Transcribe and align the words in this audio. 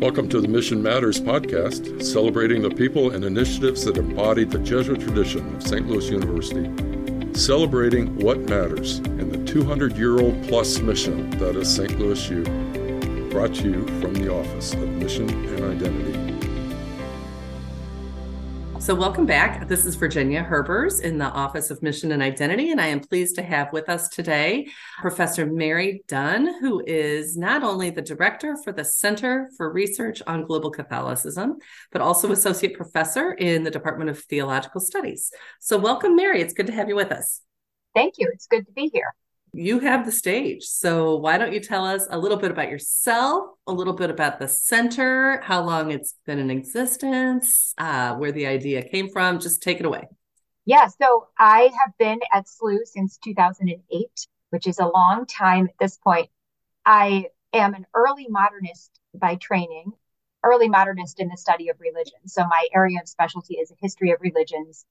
Welcome 0.00 0.28
to 0.28 0.40
the 0.40 0.46
Mission 0.46 0.80
Matters 0.80 1.20
podcast, 1.20 2.04
celebrating 2.04 2.62
the 2.62 2.70
people 2.70 3.10
and 3.10 3.24
initiatives 3.24 3.84
that 3.84 3.96
embody 3.96 4.44
the 4.44 4.60
Jesuit 4.60 5.00
tradition 5.00 5.56
of 5.56 5.62
St. 5.64 5.88
Louis 5.88 6.08
University, 6.08 6.70
celebrating 7.36 8.16
what 8.20 8.38
matters 8.38 8.98
in 8.98 9.28
the 9.32 9.44
200 9.44 9.96
year 9.96 10.20
old 10.20 10.40
plus 10.44 10.78
mission 10.78 11.28
that 11.40 11.56
is 11.56 11.74
St. 11.74 11.98
Louis 11.98 12.30
U. 12.30 12.44
Brought 13.32 13.56
to 13.56 13.68
you 13.68 13.86
from 14.00 14.14
the 14.14 14.32
Office 14.32 14.72
of 14.72 14.88
Mission 14.88 15.28
and 15.30 15.64
Identity. 15.64 16.37
So, 18.88 18.94
welcome 18.94 19.26
back. 19.26 19.68
This 19.68 19.84
is 19.84 19.96
Virginia 19.96 20.42
Herbers 20.42 21.02
in 21.02 21.18
the 21.18 21.26
Office 21.26 21.70
of 21.70 21.82
Mission 21.82 22.10
and 22.12 22.22
Identity, 22.22 22.70
and 22.70 22.80
I 22.80 22.86
am 22.86 23.00
pleased 23.00 23.34
to 23.34 23.42
have 23.42 23.70
with 23.70 23.86
us 23.90 24.08
today 24.08 24.66
Professor 25.02 25.44
Mary 25.44 26.04
Dunn, 26.08 26.58
who 26.62 26.82
is 26.86 27.36
not 27.36 27.62
only 27.62 27.90
the 27.90 28.00
director 28.00 28.56
for 28.64 28.72
the 28.72 28.86
Center 28.86 29.50
for 29.58 29.70
Research 29.70 30.22
on 30.26 30.46
Global 30.46 30.70
Catholicism, 30.70 31.58
but 31.92 32.00
also 32.00 32.32
associate 32.32 32.78
professor 32.78 33.32
in 33.32 33.62
the 33.62 33.70
Department 33.70 34.08
of 34.08 34.20
Theological 34.20 34.80
Studies. 34.80 35.32
So, 35.60 35.76
welcome, 35.76 36.16
Mary. 36.16 36.40
It's 36.40 36.54
good 36.54 36.68
to 36.68 36.72
have 36.72 36.88
you 36.88 36.96
with 36.96 37.12
us. 37.12 37.42
Thank 37.94 38.14
you. 38.16 38.30
It's 38.32 38.46
good 38.46 38.64
to 38.64 38.72
be 38.72 38.88
here 38.90 39.12
you 39.52 39.80
have 39.80 40.04
the 40.04 40.12
stage. 40.12 40.64
So 40.64 41.16
why 41.16 41.38
don't 41.38 41.52
you 41.52 41.60
tell 41.60 41.84
us 41.84 42.06
a 42.10 42.18
little 42.18 42.36
bit 42.36 42.50
about 42.50 42.70
yourself, 42.70 43.50
a 43.66 43.72
little 43.72 43.92
bit 43.92 44.10
about 44.10 44.38
the 44.38 44.48
center, 44.48 45.40
how 45.42 45.62
long 45.64 45.90
it's 45.90 46.14
been 46.26 46.38
in 46.38 46.50
existence, 46.50 47.74
uh, 47.78 48.14
where 48.14 48.32
the 48.32 48.46
idea 48.46 48.82
came 48.82 49.08
from. 49.10 49.40
Just 49.40 49.62
take 49.62 49.80
it 49.80 49.86
away. 49.86 50.08
Yeah, 50.64 50.88
so 51.00 51.28
I 51.38 51.70
have 51.82 51.96
been 51.98 52.20
at 52.32 52.46
SLU 52.46 52.80
since 52.84 53.18
2008, 53.24 54.26
which 54.50 54.66
is 54.66 54.78
a 54.78 54.86
long 54.86 55.24
time 55.26 55.64
at 55.64 55.74
this 55.80 55.96
point. 55.96 56.28
I 56.84 57.26
am 57.52 57.74
an 57.74 57.86
early 57.94 58.26
modernist 58.28 59.00
by 59.14 59.36
training, 59.36 59.92
early 60.44 60.68
modernist 60.68 61.20
in 61.20 61.28
the 61.28 61.36
study 61.36 61.68
of 61.70 61.80
religion. 61.80 62.18
So 62.26 62.42
my 62.46 62.68
area 62.74 63.00
of 63.00 63.08
specialty 63.08 63.54
is 63.54 63.70
a 63.70 63.76
history 63.80 64.10
of 64.10 64.20
religions. 64.20 64.84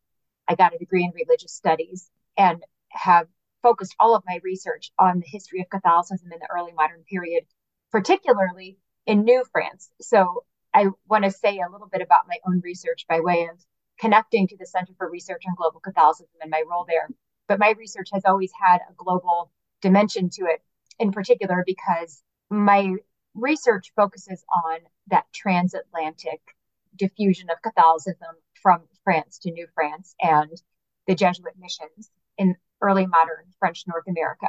I 0.48 0.56
got 0.56 0.74
a 0.74 0.78
degree 0.78 1.04
in 1.04 1.12
religious 1.14 1.54
studies 1.54 2.10
and 2.38 2.64
have 2.90 3.28
focused 3.68 3.96
all 4.00 4.16
of 4.16 4.24
my 4.26 4.40
research 4.44 4.92
on 4.98 5.20
the 5.20 5.28
history 5.28 5.60
of 5.60 5.70
Catholicism 5.70 6.32
in 6.32 6.40
the 6.40 6.48
early 6.50 6.72
modern 6.72 7.04
period, 7.04 7.44
particularly 7.92 8.78
in 9.06 9.26
New 9.26 9.44
France. 9.52 9.90
So 10.00 10.46
I 10.74 10.86
want 11.10 11.26
to 11.26 11.32
say 11.32 11.60
a 11.60 11.70
little 11.70 11.90
bit 11.92 12.02
about 12.02 12.30
my 12.30 12.38
own 12.48 12.62
research 12.64 13.06
by 13.10 13.20
way 13.20 13.50
of 13.52 13.60
connecting 14.00 14.48
to 14.48 14.58
the 14.58 14.66
Center 14.66 14.94
for 14.98 15.10
Research 15.10 15.44
on 15.46 15.56
Global 15.56 15.82
Catholicism 15.82 16.38
and 16.42 16.50
my 16.50 16.64
role 16.70 16.86
there. 16.88 17.10
But 17.50 17.60
my 17.60 17.74
research 17.78 18.08
has 18.14 18.24
always 18.24 18.52
had 18.58 18.78
a 18.90 18.94
global 18.96 19.52
dimension 19.82 20.30
to 20.30 20.46
it, 20.46 20.62
in 20.98 21.12
particular 21.12 21.64
because 21.66 22.24
my 22.50 22.94
research 23.36 23.92
focuses 23.98 24.46
on 24.66 24.80
that 25.08 25.26
transatlantic 25.34 26.40
diffusion 26.96 27.50
of 27.50 27.62
Catholicism 27.62 28.36
from 28.62 28.84
France 29.04 29.40
to 29.40 29.52
New 29.52 29.68
France 29.76 30.16
and 30.22 30.52
the 31.06 31.16
Jesuit 31.16 31.54
missions 31.60 32.10
in 32.38 32.56
early 32.82 33.06
modern 33.06 33.46
French 33.60 33.84
North 33.88 34.06
America. 34.08 34.48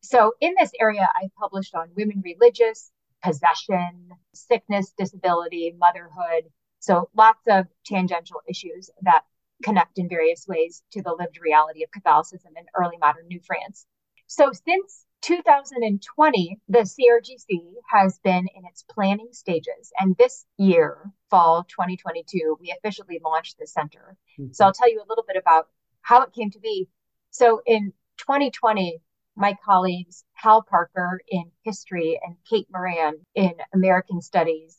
So, 0.00 0.32
in 0.40 0.54
this 0.58 0.72
area, 0.80 1.08
I 1.14 1.28
published 1.38 1.74
on 1.74 1.90
women 1.96 2.22
religious, 2.24 2.90
possession, 3.22 4.10
sickness, 4.34 4.92
disability, 4.96 5.74
motherhood. 5.78 6.50
So, 6.80 7.08
lots 7.14 7.46
of 7.48 7.66
tangential 7.84 8.40
issues 8.48 8.90
that 9.02 9.22
connect 9.62 9.98
in 9.98 10.08
various 10.08 10.46
ways 10.48 10.82
to 10.92 11.02
the 11.02 11.14
lived 11.16 11.38
reality 11.40 11.84
of 11.84 11.90
Catholicism 11.92 12.52
in 12.56 12.64
early 12.74 12.96
modern 12.98 13.28
New 13.28 13.40
France. 13.40 13.86
So, 14.26 14.50
since 14.52 15.04
2020, 15.22 16.58
the 16.68 16.80
CRGC 16.80 17.74
has 17.90 18.18
been 18.24 18.48
in 18.56 18.64
its 18.64 18.84
planning 18.90 19.28
stages. 19.30 19.92
And 19.98 20.16
this 20.16 20.44
year, 20.58 21.12
fall 21.30 21.64
2022, 21.64 22.56
we 22.60 22.74
officially 22.76 23.20
launched 23.24 23.58
the 23.58 23.66
center. 23.66 24.16
Mm-hmm. 24.38 24.52
So, 24.52 24.64
I'll 24.64 24.72
tell 24.72 24.90
you 24.90 25.00
a 25.00 25.08
little 25.08 25.24
bit 25.26 25.36
about 25.36 25.68
how 26.00 26.22
it 26.22 26.32
came 26.32 26.50
to 26.50 26.58
be 26.58 26.88
so 27.32 27.60
in 27.66 27.92
2020, 28.18 29.00
my 29.36 29.56
colleagues, 29.64 30.24
Hal 30.34 30.62
Parker 30.62 31.20
in 31.28 31.50
history 31.64 32.20
and 32.22 32.36
Kate 32.48 32.68
Moran 32.70 33.14
in 33.34 33.54
American 33.72 34.20
studies, 34.20 34.78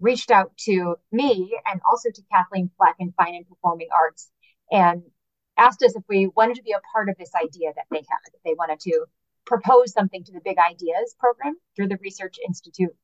reached 0.00 0.30
out 0.30 0.54
to 0.58 0.96
me 1.12 1.56
and 1.64 1.80
also 1.88 2.10
to 2.10 2.22
Kathleen 2.30 2.70
Fleck 2.76 2.96
in 2.98 3.12
fine 3.12 3.34
and 3.36 3.48
performing 3.48 3.88
arts 3.94 4.30
and 4.70 5.02
asked 5.56 5.82
us 5.82 5.94
if 5.96 6.02
we 6.08 6.26
wanted 6.26 6.56
to 6.56 6.62
be 6.62 6.72
a 6.72 6.80
part 6.92 7.08
of 7.08 7.16
this 7.18 7.30
idea 7.34 7.72
that 7.76 7.86
they 7.90 7.98
had. 7.98 8.38
They 8.44 8.54
wanted 8.54 8.80
to 8.80 9.06
propose 9.46 9.92
something 9.92 10.24
to 10.24 10.32
the 10.32 10.40
Big 10.44 10.58
Ideas 10.58 11.14
program 11.18 11.54
through 11.76 11.88
the 11.88 11.98
Research 12.02 12.36
Institute. 12.44 12.94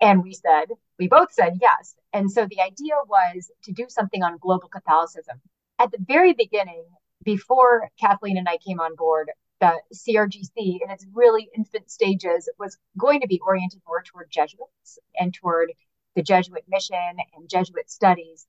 And 0.00 0.22
we 0.22 0.34
said, 0.34 0.66
we 0.98 1.06
both 1.06 1.32
said 1.32 1.58
yes. 1.60 1.94
And 2.12 2.30
so 2.30 2.46
the 2.46 2.60
idea 2.60 2.94
was 3.06 3.50
to 3.64 3.72
do 3.72 3.86
something 3.88 4.22
on 4.22 4.38
global 4.38 4.68
Catholicism. 4.68 5.40
At 5.78 5.92
the 5.92 6.04
very 6.06 6.34
beginning, 6.34 6.84
before 7.24 7.90
Kathleen 8.00 8.36
and 8.36 8.48
I 8.48 8.58
came 8.58 8.80
on 8.80 8.94
board, 8.96 9.30
the 9.60 9.80
CRGC 9.94 10.56
in 10.56 10.90
its 10.90 11.06
really 11.12 11.48
infant 11.56 11.90
stages 11.90 12.48
was 12.58 12.78
going 12.98 13.20
to 13.20 13.28
be 13.28 13.40
oriented 13.46 13.80
more 13.86 14.02
toward 14.02 14.30
Jesuits 14.30 14.98
and 15.18 15.32
toward 15.32 15.72
the 16.16 16.22
Jesuit 16.22 16.64
mission 16.68 16.96
and 17.36 17.48
Jesuit 17.48 17.88
studies. 17.88 18.46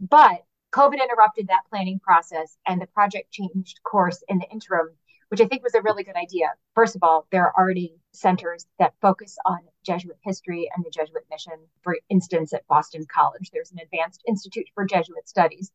But 0.00 0.44
COVID 0.72 1.02
interrupted 1.02 1.48
that 1.48 1.66
planning 1.68 1.98
process 1.98 2.56
and 2.66 2.80
the 2.80 2.86
project 2.86 3.30
changed 3.30 3.80
course 3.82 4.22
in 4.28 4.38
the 4.38 4.48
interim, 4.50 4.96
which 5.28 5.40
I 5.40 5.46
think 5.46 5.62
was 5.62 5.74
a 5.74 5.82
really 5.82 6.04
good 6.04 6.16
idea. 6.16 6.54
First 6.74 6.96
of 6.96 7.02
all, 7.02 7.26
there 7.30 7.44
are 7.44 7.54
already 7.58 8.00
centers 8.12 8.66
that 8.78 8.94
focus 9.02 9.36
on 9.44 9.58
Jesuit 9.84 10.18
history 10.22 10.70
and 10.74 10.84
the 10.84 10.90
Jesuit 10.90 11.24
mission. 11.30 11.54
For 11.82 11.98
instance, 12.08 12.52
at 12.52 12.66
Boston 12.68 13.04
College, 13.12 13.50
there's 13.52 13.72
an 13.72 13.80
Advanced 13.80 14.22
Institute 14.26 14.66
for 14.74 14.86
Jesuit 14.86 15.28
Studies 15.28 15.72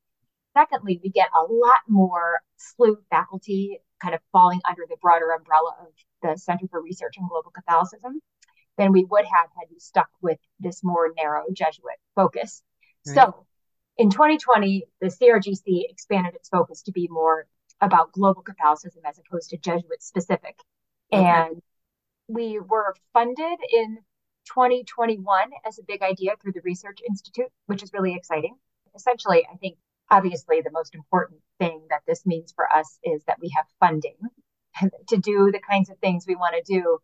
Secondly, 0.55 0.99
we 1.03 1.09
get 1.09 1.29
a 1.35 1.51
lot 1.51 1.81
more 1.87 2.39
SLU 2.79 2.97
faculty 3.09 3.79
kind 4.01 4.13
of 4.13 4.21
falling 4.31 4.59
under 4.69 4.83
the 4.87 4.97
broader 5.01 5.31
umbrella 5.31 5.71
of 5.81 5.87
the 6.21 6.37
Center 6.37 6.67
for 6.69 6.81
Research 6.81 7.15
in 7.17 7.27
Global 7.27 7.51
Catholicism 7.51 8.21
than 8.77 8.91
we 8.91 9.05
would 9.05 9.25
have 9.25 9.49
had 9.55 9.67
we 9.71 9.79
stuck 9.79 10.09
with 10.21 10.39
this 10.59 10.83
more 10.83 11.11
narrow 11.15 11.43
Jesuit 11.53 11.97
focus. 12.15 12.63
Right. 13.07 13.15
So 13.15 13.45
in 13.97 14.09
2020, 14.09 14.85
the 15.01 15.07
CRGC 15.07 15.83
expanded 15.89 16.35
its 16.35 16.49
focus 16.49 16.81
to 16.83 16.91
be 16.91 17.07
more 17.09 17.47
about 17.81 18.11
global 18.11 18.41
Catholicism 18.41 19.03
as 19.05 19.19
opposed 19.19 19.49
to 19.51 19.57
Jesuit 19.57 20.01
specific. 20.01 20.57
Okay. 21.11 21.23
And 21.23 21.61
we 22.27 22.59
were 22.59 22.95
funded 23.13 23.59
in 23.71 23.97
2021 24.45 25.49
as 25.65 25.79
a 25.79 25.83
big 25.83 26.01
idea 26.01 26.31
through 26.41 26.53
the 26.53 26.61
Research 26.63 26.99
Institute, 27.07 27.51
which 27.67 27.83
is 27.83 27.91
really 27.93 28.15
exciting. 28.15 28.55
Essentially, 28.95 29.45
I 29.51 29.57
think 29.57 29.77
obviously 30.09 30.61
the 30.61 30.71
most 30.71 30.95
important 30.95 31.39
thing 31.59 31.85
that 31.89 32.01
this 32.07 32.25
means 32.25 32.53
for 32.55 32.71
us 32.71 32.99
is 33.03 33.23
that 33.25 33.37
we 33.41 33.51
have 33.55 33.65
funding 33.79 34.15
to 35.07 35.17
do 35.17 35.51
the 35.51 35.59
kinds 35.59 35.89
of 35.89 35.97
things 35.99 36.25
we 36.27 36.35
want 36.35 36.55
to 36.55 36.73
do 36.73 36.97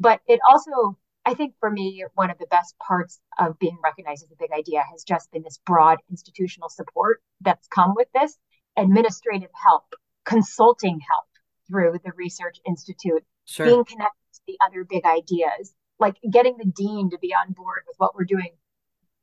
but 0.00 0.20
it 0.26 0.40
also 0.48 0.96
i 1.24 1.34
think 1.34 1.54
for 1.60 1.70
me 1.70 2.04
one 2.14 2.30
of 2.30 2.38
the 2.38 2.46
best 2.46 2.74
parts 2.78 3.20
of 3.38 3.58
being 3.58 3.76
recognized 3.82 4.24
as 4.24 4.30
a 4.30 4.36
big 4.38 4.50
idea 4.56 4.82
has 4.90 5.04
just 5.04 5.30
been 5.32 5.42
this 5.42 5.60
broad 5.66 5.98
institutional 6.10 6.68
support 6.68 7.20
that's 7.40 7.68
come 7.68 7.94
with 7.96 8.08
this 8.14 8.36
administrative 8.76 9.50
help 9.54 9.84
consulting 10.24 11.00
help 11.00 11.26
through 11.68 11.98
the 12.04 12.12
research 12.16 12.58
institute 12.66 13.24
sure. 13.46 13.66
being 13.66 13.84
connected 13.84 14.32
to 14.32 14.40
the 14.46 14.58
other 14.64 14.84
big 14.84 15.04
ideas 15.04 15.72
like 15.98 16.16
getting 16.30 16.56
the 16.58 16.70
dean 16.76 17.10
to 17.10 17.18
be 17.18 17.32
on 17.34 17.52
board 17.52 17.82
with 17.86 17.96
what 17.98 18.14
we're 18.14 18.24
doing 18.24 18.50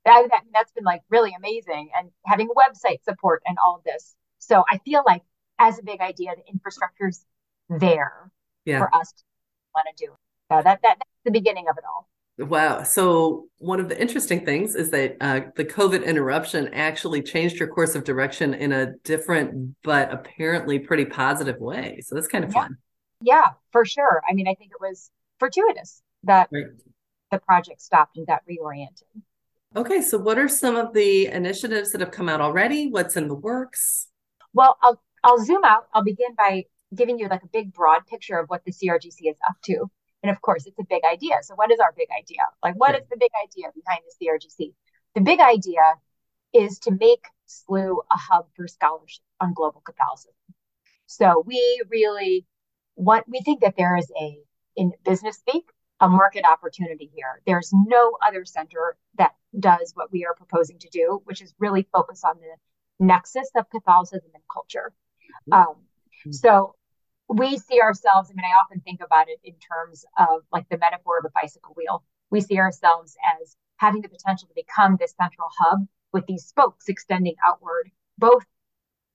that, 0.05 0.27
that 0.31 0.43
that's 0.53 0.71
been 0.71 0.83
like 0.83 1.01
really 1.09 1.33
amazing 1.37 1.89
and 1.97 2.09
having 2.25 2.49
website 2.49 3.03
support 3.03 3.41
and 3.45 3.57
all 3.63 3.75
of 3.77 3.83
this 3.83 4.15
so 4.39 4.63
i 4.71 4.77
feel 4.79 5.03
like 5.05 5.21
as 5.59 5.79
a 5.79 5.83
big 5.83 6.01
idea 6.01 6.31
the 6.35 6.51
infrastructure's 6.51 7.25
there 7.69 8.31
yeah. 8.65 8.79
for 8.79 8.95
us 8.95 9.11
to 9.11 9.23
want 9.75 9.87
to 9.95 10.05
do 10.05 10.11
so 10.51 10.61
that, 10.63 10.79
that 10.81 10.97
that's 10.97 11.09
the 11.25 11.31
beginning 11.31 11.65
of 11.69 11.77
it 11.77 11.83
all 11.85 12.07
Wow. 12.39 12.81
So, 12.81 13.45
one 13.59 13.79
of 13.79 13.89
the 13.89 14.01
interesting 14.01 14.43
things 14.43 14.73
is 14.73 14.89
that 14.89 15.17
uh, 15.21 15.41
the 15.55 15.63
COVID 15.63 16.03
interruption 16.03 16.73
actually 16.73 17.21
changed 17.21 17.57
your 17.57 17.67
course 17.67 17.93
of 17.93 18.03
direction 18.03 18.55
in 18.55 18.71
a 18.71 18.93
different, 19.03 19.75
but 19.83 20.11
apparently 20.11 20.79
pretty 20.79 21.05
positive 21.05 21.59
way. 21.59 21.99
So, 22.01 22.15
that's 22.15 22.27
kind 22.27 22.43
of 22.43 22.51
yeah. 22.51 22.61
fun. 22.61 22.77
Yeah, 23.21 23.45
for 23.71 23.85
sure. 23.85 24.23
I 24.27 24.33
mean, 24.33 24.47
I 24.47 24.55
think 24.55 24.71
it 24.71 24.81
was 24.81 25.11
fortuitous 25.37 26.01
that 26.23 26.49
right. 26.51 26.65
the 27.29 27.37
project 27.37 27.81
stopped 27.81 28.17
and 28.17 28.25
got 28.25 28.41
reoriented. 28.49 29.21
Okay, 29.75 30.01
so 30.01 30.19
what 30.19 30.37
are 30.37 30.47
some 30.47 30.75
of 30.75 30.93
the 30.93 31.27
initiatives 31.27 31.91
that 31.91 32.01
have 32.01 32.11
come 32.11 32.29
out 32.29 32.41
already? 32.41 32.89
What's 32.89 33.17
in 33.17 33.27
the 33.27 33.33
works? 33.33 34.07
Well, 34.53 34.77
I'll 34.83 35.01
I'll 35.23 35.43
zoom 35.43 35.63
out. 35.63 35.87
I'll 35.93 36.03
begin 36.03 36.35
by 36.37 36.65
giving 36.93 37.17
you 37.17 37.27
like 37.27 37.41
a 37.41 37.47
big 37.47 37.73
broad 37.73 38.05
picture 38.05 38.37
of 38.37 38.47
what 38.49 38.63
the 38.65 38.71
CRGC 38.71 39.31
is 39.31 39.37
up 39.47 39.55
to. 39.65 39.89
And 40.21 40.29
of 40.29 40.39
course, 40.41 40.67
it's 40.67 40.77
a 40.77 40.85
big 40.87 41.01
idea. 41.11 41.37
So 41.41 41.55
what 41.55 41.71
is 41.71 41.79
our 41.79 41.91
big 41.97 42.09
idea? 42.15 42.41
Like 42.61 42.75
what 42.75 42.93
is 42.95 43.01
the 43.09 43.17
big 43.17 43.31
idea 43.43 43.69
behind 43.73 44.01
the 44.05 44.25
CRGC? 44.25 44.73
The 45.15 45.21
big 45.21 45.39
idea 45.39 45.81
is 46.53 46.77
to 46.79 46.91
make 46.91 47.25
SLU 47.49 47.97
a 48.11 48.15
hub 48.15 48.45
for 48.55 48.67
scholarship 48.67 49.23
on 49.41 49.53
global 49.55 49.81
Catholicism. 49.81 50.35
So 51.07 51.43
we 51.47 51.81
really 51.89 52.45
want 52.95 53.25
we 53.27 53.41
think 53.41 53.61
that 53.61 53.75
there 53.75 53.97
is 53.97 54.11
a 54.21 54.37
in 54.75 54.91
business 55.03 55.37
speak 55.37 55.65
a 56.03 56.09
market 56.09 56.43
opportunity 56.45 57.09
here. 57.15 57.41
There's 57.47 57.71
no 57.73 58.17
other 58.27 58.43
center 58.43 58.97
that 59.17 59.31
does 59.57 59.93
what 59.95 60.11
we 60.11 60.25
are 60.25 60.35
proposing 60.35 60.77
to 60.79 60.89
do, 60.89 61.21
which 61.23 61.41
is 61.41 61.55
really 61.59 61.87
focus 61.93 62.23
on 62.25 62.35
the 62.41 63.05
nexus 63.05 63.49
of 63.55 63.69
Catholicism 63.69 64.29
and 64.33 64.43
culture. 64.51 64.91
Mm-hmm. 65.49 65.53
Um, 65.53 66.33
so 66.33 66.75
we 67.29 67.57
see 67.57 67.79
ourselves, 67.79 68.29
I 68.29 68.33
mean, 68.33 68.43
I 68.43 68.59
often 68.59 68.81
think 68.81 68.99
about 69.01 69.29
it 69.29 69.39
in 69.45 69.53
terms 69.53 70.03
of 70.17 70.41
like 70.51 70.67
the 70.67 70.77
metaphor 70.77 71.19
of 71.19 71.25
a 71.25 71.31
bicycle 71.41 71.73
wheel. 71.77 72.03
We 72.29 72.41
see 72.41 72.57
ourselves 72.57 73.15
as 73.41 73.55
having 73.77 74.01
the 74.01 74.09
potential 74.09 74.49
to 74.49 74.53
become 74.53 74.97
this 74.99 75.13
central 75.17 75.47
hub 75.57 75.87
with 76.11 76.25
these 76.27 76.43
spokes 76.43 76.89
extending 76.89 77.35
outward, 77.47 77.91
both 78.17 78.43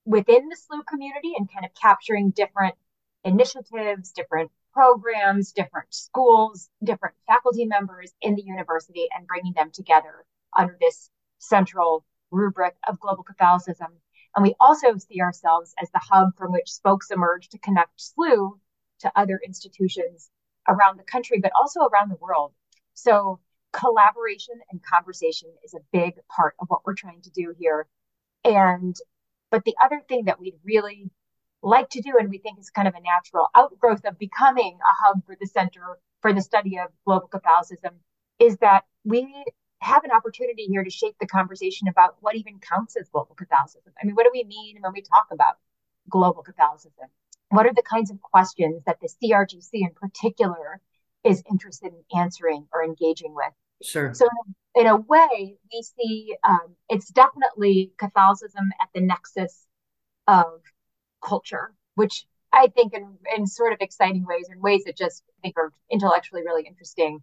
within 0.07 0.49
the 0.49 0.57
SLU 0.57 0.87
community 0.87 1.35
and 1.37 1.53
kind 1.53 1.67
of 1.67 1.73
capturing 1.75 2.31
different 2.31 2.77
initiatives, 3.25 4.13
different 4.13 4.51
programs, 4.79 5.51
different 5.51 5.93
schools, 5.93 6.71
different 6.85 7.17
faculty 7.27 7.67
members 7.67 8.13
in 8.23 8.37
the 8.37 8.43
university 8.43 9.09
and 9.13 9.27
bringing 9.27 9.53
them 9.55 9.73
together 9.73 10.25
under 10.57 10.77
this 10.81 11.11
central 11.39 12.05
rubric 12.31 12.77
of 12.87 13.01
global 13.01 13.25
Catholicism. 13.25 13.89
And 14.37 14.45
we 14.45 14.55
also 14.61 14.97
see 14.99 15.21
ourselves 15.21 15.75
as 15.83 15.91
the 15.91 15.99
hub 16.01 16.29
from 16.37 16.53
which 16.53 16.71
spokes 16.71 17.11
emerge 17.11 17.49
to 17.49 17.59
connect 17.59 17.99
SLU 17.99 18.61
to 19.01 19.11
other 19.17 19.41
institutions 19.45 20.31
around 20.69 20.97
the 20.97 21.11
country, 21.11 21.41
but 21.41 21.51
also 21.57 21.81
around 21.81 22.13
the 22.13 22.21
world. 22.21 22.53
So 22.95 23.41
collaboration 23.73 24.55
and 24.71 24.81
conversation 24.81 25.49
is 25.65 25.75
a 25.75 25.83
big 25.93 26.21
part 26.29 26.55
of 26.61 26.69
what 26.69 26.87
we're 26.87 26.95
trying 26.95 27.23
to 27.23 27.31
do 27.31 27.53
here. 27.59 27.89
And 28.45 28.95
but 29.51 29.65
the 29.65 29.75
other 29.83 30.01
thing 30.09 30.27
that 30.27 30.39
we'd 30.39 30.61
really 30.63 31.11
like 31.63 31.91
to 31.91 32.01
do, 32.01 32.15
and 32.19 32.31
we 32.31 32.39
think 32.39 32.59
is 32.59 32.71
kind 32.71 32.89
of 32.89 32.95
a 32.95 33.01
natural 33.01 33.49
outgrowth 33.55 34.05
of 34.05 34.19
becoming 34.19 34.79
a 34.81 35.07
hub 35.07 35.25
for 35.27 35.37
the 35.41 35.47
Center 35.47 35.99
for 36.21 36.33
the 36.33 36.41
Study 36.41 36.79
of 36.79 36.91
Global 37.05 37.29
Catholicism, 37.29 37.95
is 38.39 38.57
that 38.59 38.85
we 39.05 39.45
have 39.81 40.05
an 40.05 40.11
opportunity 40.11 40.65
here 40.65 40.83
to 40.83 40.91
shape 40.91 41.15
the 41.21 41.27
conversation 41.27 41.89
about 41.89 42.17
what 42.21 42.35
even 42.35 42.59
counts 42.59 42.97
as 42.97 43.09
global 43.09 43.35
Catholicism. 43.35 43.93
I 44.01 44.07
mean, 44.07 44.15
what 44.15 44.25
do 44.25 44.31
we 44.33 44.45
mean 44.45 44.79
when 44.81 44.93
we 44.93 45.03
talk 45.03 45.27
about 45.31 45.57
global 46.09 46.43
Catholicism? 46.43 47.09
What 47.51 47.67
are 47.67 47.75
the 47.75 47.83
kinds 47.83 48.11
of 48.11 48.21
questions 48.21 48.83
that 48.87 48.99
the 49.01 49.09
CRGC 49.09 49.69
in 49.73 49.91
particular 49.95 50.81
is 51.25 51.43
interested 51.51 51.93
in 51.93 52.19
answering 52.19 52.67
or 52.73 52.85
engaging 52.85 53.35
with? 53.35 53.53
Sure. 53.83 54.13
So, 54.13 54.29
in 54.75 54.87
a 54.87 54.97
way, 54.97 55.57
we 55.73 55.83
see 55.83 56.37
um, 56.45 56.75
it's 56.89 57.09
definitely 57.09 57.93
Catholicism 57.97 58.71
at 58.83 58.89
the 58.95 59.01
nexus 59.01 59.67
of 60.27 60.61
culture, 61.23 61.75
which 61.95 62.27
I 62.53 62.69
think 62.69 62.95
in, 62.95 63.19
in 63.37 63.47
sort 63.47 63.73
of 63.73 63.79
exciting 63.81 64.25
ways, 64.27 64.49
in 64.51 64.61
ways 64.61 64.85
that 64.85 64.97
just 64.97 65.23
I 65.39 65.41
think 65.43 65.57
are 65.57 65.73
intellectually 65.91 66.43
really 66.45 66.67
interesting, 66.67 67.23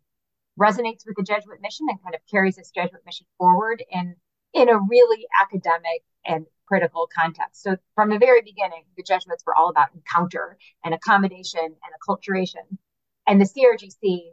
resonates 0.59 1.05
with 1.05 1.15
the 1.17 1.23
Jesuit 1.23 1.61
mission 1.61 1.87
and 1.89 2.01
kind 2.01 2.15
of 2.15 2.21
carries 2.29 2.55
this 2.55 2.71
Jesuit 2.71 3.01
mission 3.05 3.25
forward 3.37 3.83
in 3.89 4.15
in 4.53 4.69
a 4.69 4.79
really 4.79 5.27
academic 5.41 6.03
and 6.25 6.45
critical 6.65 7.07
context. 7.13 7.61
So 7.61 7.75
from 7.93 8.09
the 8.09 8.17
very 8.17 8.41
beginning, 8.41 8.83
the 8.95 9.03
Jesuits 9.03 9.43
were 9.45 9.55
all 9.55 9.69
about 9.69 9.89
encounter 9.93 10.57
and 10.83 10.93
accommodation 10.93 11.59
and 11.61 11.75
acculturation. 11.75 12.77
And 13.27 13.39
the 13.39 13.45
CRGC 13.45 14.31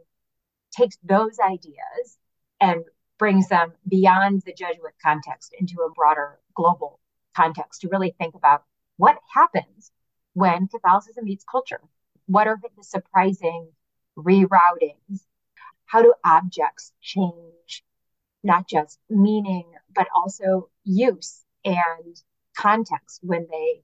takes 0.71 0.97
those 1.03 1.37
ideas 1.39 2.17
and 2.59 2.83
brings 3.19 3.49
them 3.49 3.73
beyond 3.87 4.43
the 4.45 4.53
Jesuit 4.53 4.93
context 5.03 5.53
into 5.59 5.75
a 5.81 5.91
broader 5.91 6.39
global 6.55 6.99
context 7.35 7.81
to 7.81 7.89
really 7.89 8.15
think 8.17 8.35
about 8.35 8.63
what 8.97 9.17
happens 9.33 9.91
when 10.33 10.67
Catholicism 10.67 11.25
meets 11.25 11.45
culture? 11.49 11.81
What 12.27 12.47
are 12.47 12.57
the 12.61 12.83
surprising 12.83 13.69
reroutings? 14.17 15.25
How 15.85 16.01
do 16.01 16.13
objects 16.23 16.93
change 17.01 17.83
not 18.43 18.67
just 18.67 18.99
meaning, 19.09 19.65
but 19.95 20.07
also 20.15 20.69
use 20.83 21.43
and 21.63 22.21
context 22.55 23.19
when 23.23 23.47
they 23.49 23.83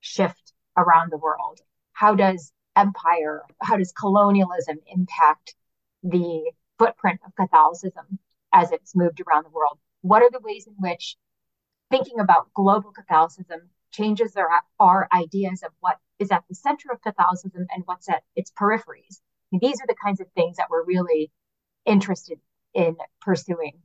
shift 0.00 0.52
around 0.76 1.10
the 1.10 1.18
world? 1.18 1.60
How 1.92 2.14
does 2.14 2.52
empire, 2.76 3.42
how 3.60 3.76
does 3.76 3.92
colonialism 3.92 4.78
impact 4.86 5.54
the 6.02 6.52
footprint 6.78 7.20
of 7.26 7.34
Catholicism 7.34 8.18
as 8.52 8.70
it's 8.70 8.94
moved 8.94 9.20
around 9.20 9.44
the 9.44 9.50
world? 9.50 9.78
What 10.02 10.22
are 10.22 10.30
the 10.30 10.40
ways 10.40 10.66
in 10.66 10.74
which 10.78 11.16
thinking 11.90 12.20
about 12.20 12.52
global 12.54 12.92
Catholicism 12.92 13.70
changes 13.92 14.36
our, 14.36 14.48
our 14.78 15.08
ideas 15.14 15.62
of 15.62 15.72
what 15.80 15.98
is 16.18 16.30
at 16.30 16.44
the 16.48 16.54
center 16.54 16.90
of 16.92 17.02
Catholicism 17.02 17.66
and 17.70 17.82
what's 17.86 18.08
at 18.08 18.22
its 18.34 18.50
peripheries. 18.50 19.20
these 19.52 19.80
are 19.80 19.86
the 19.86 19.96
kinds 20.02 20.20
of 20.20 20.26
things 20.32 20.56
that 20.56 20.70
we're 20.70 20.84
really 20.84 21.30
interested 21.84 22.38
in 22.74 22.96
pursuing. 23.20 23.78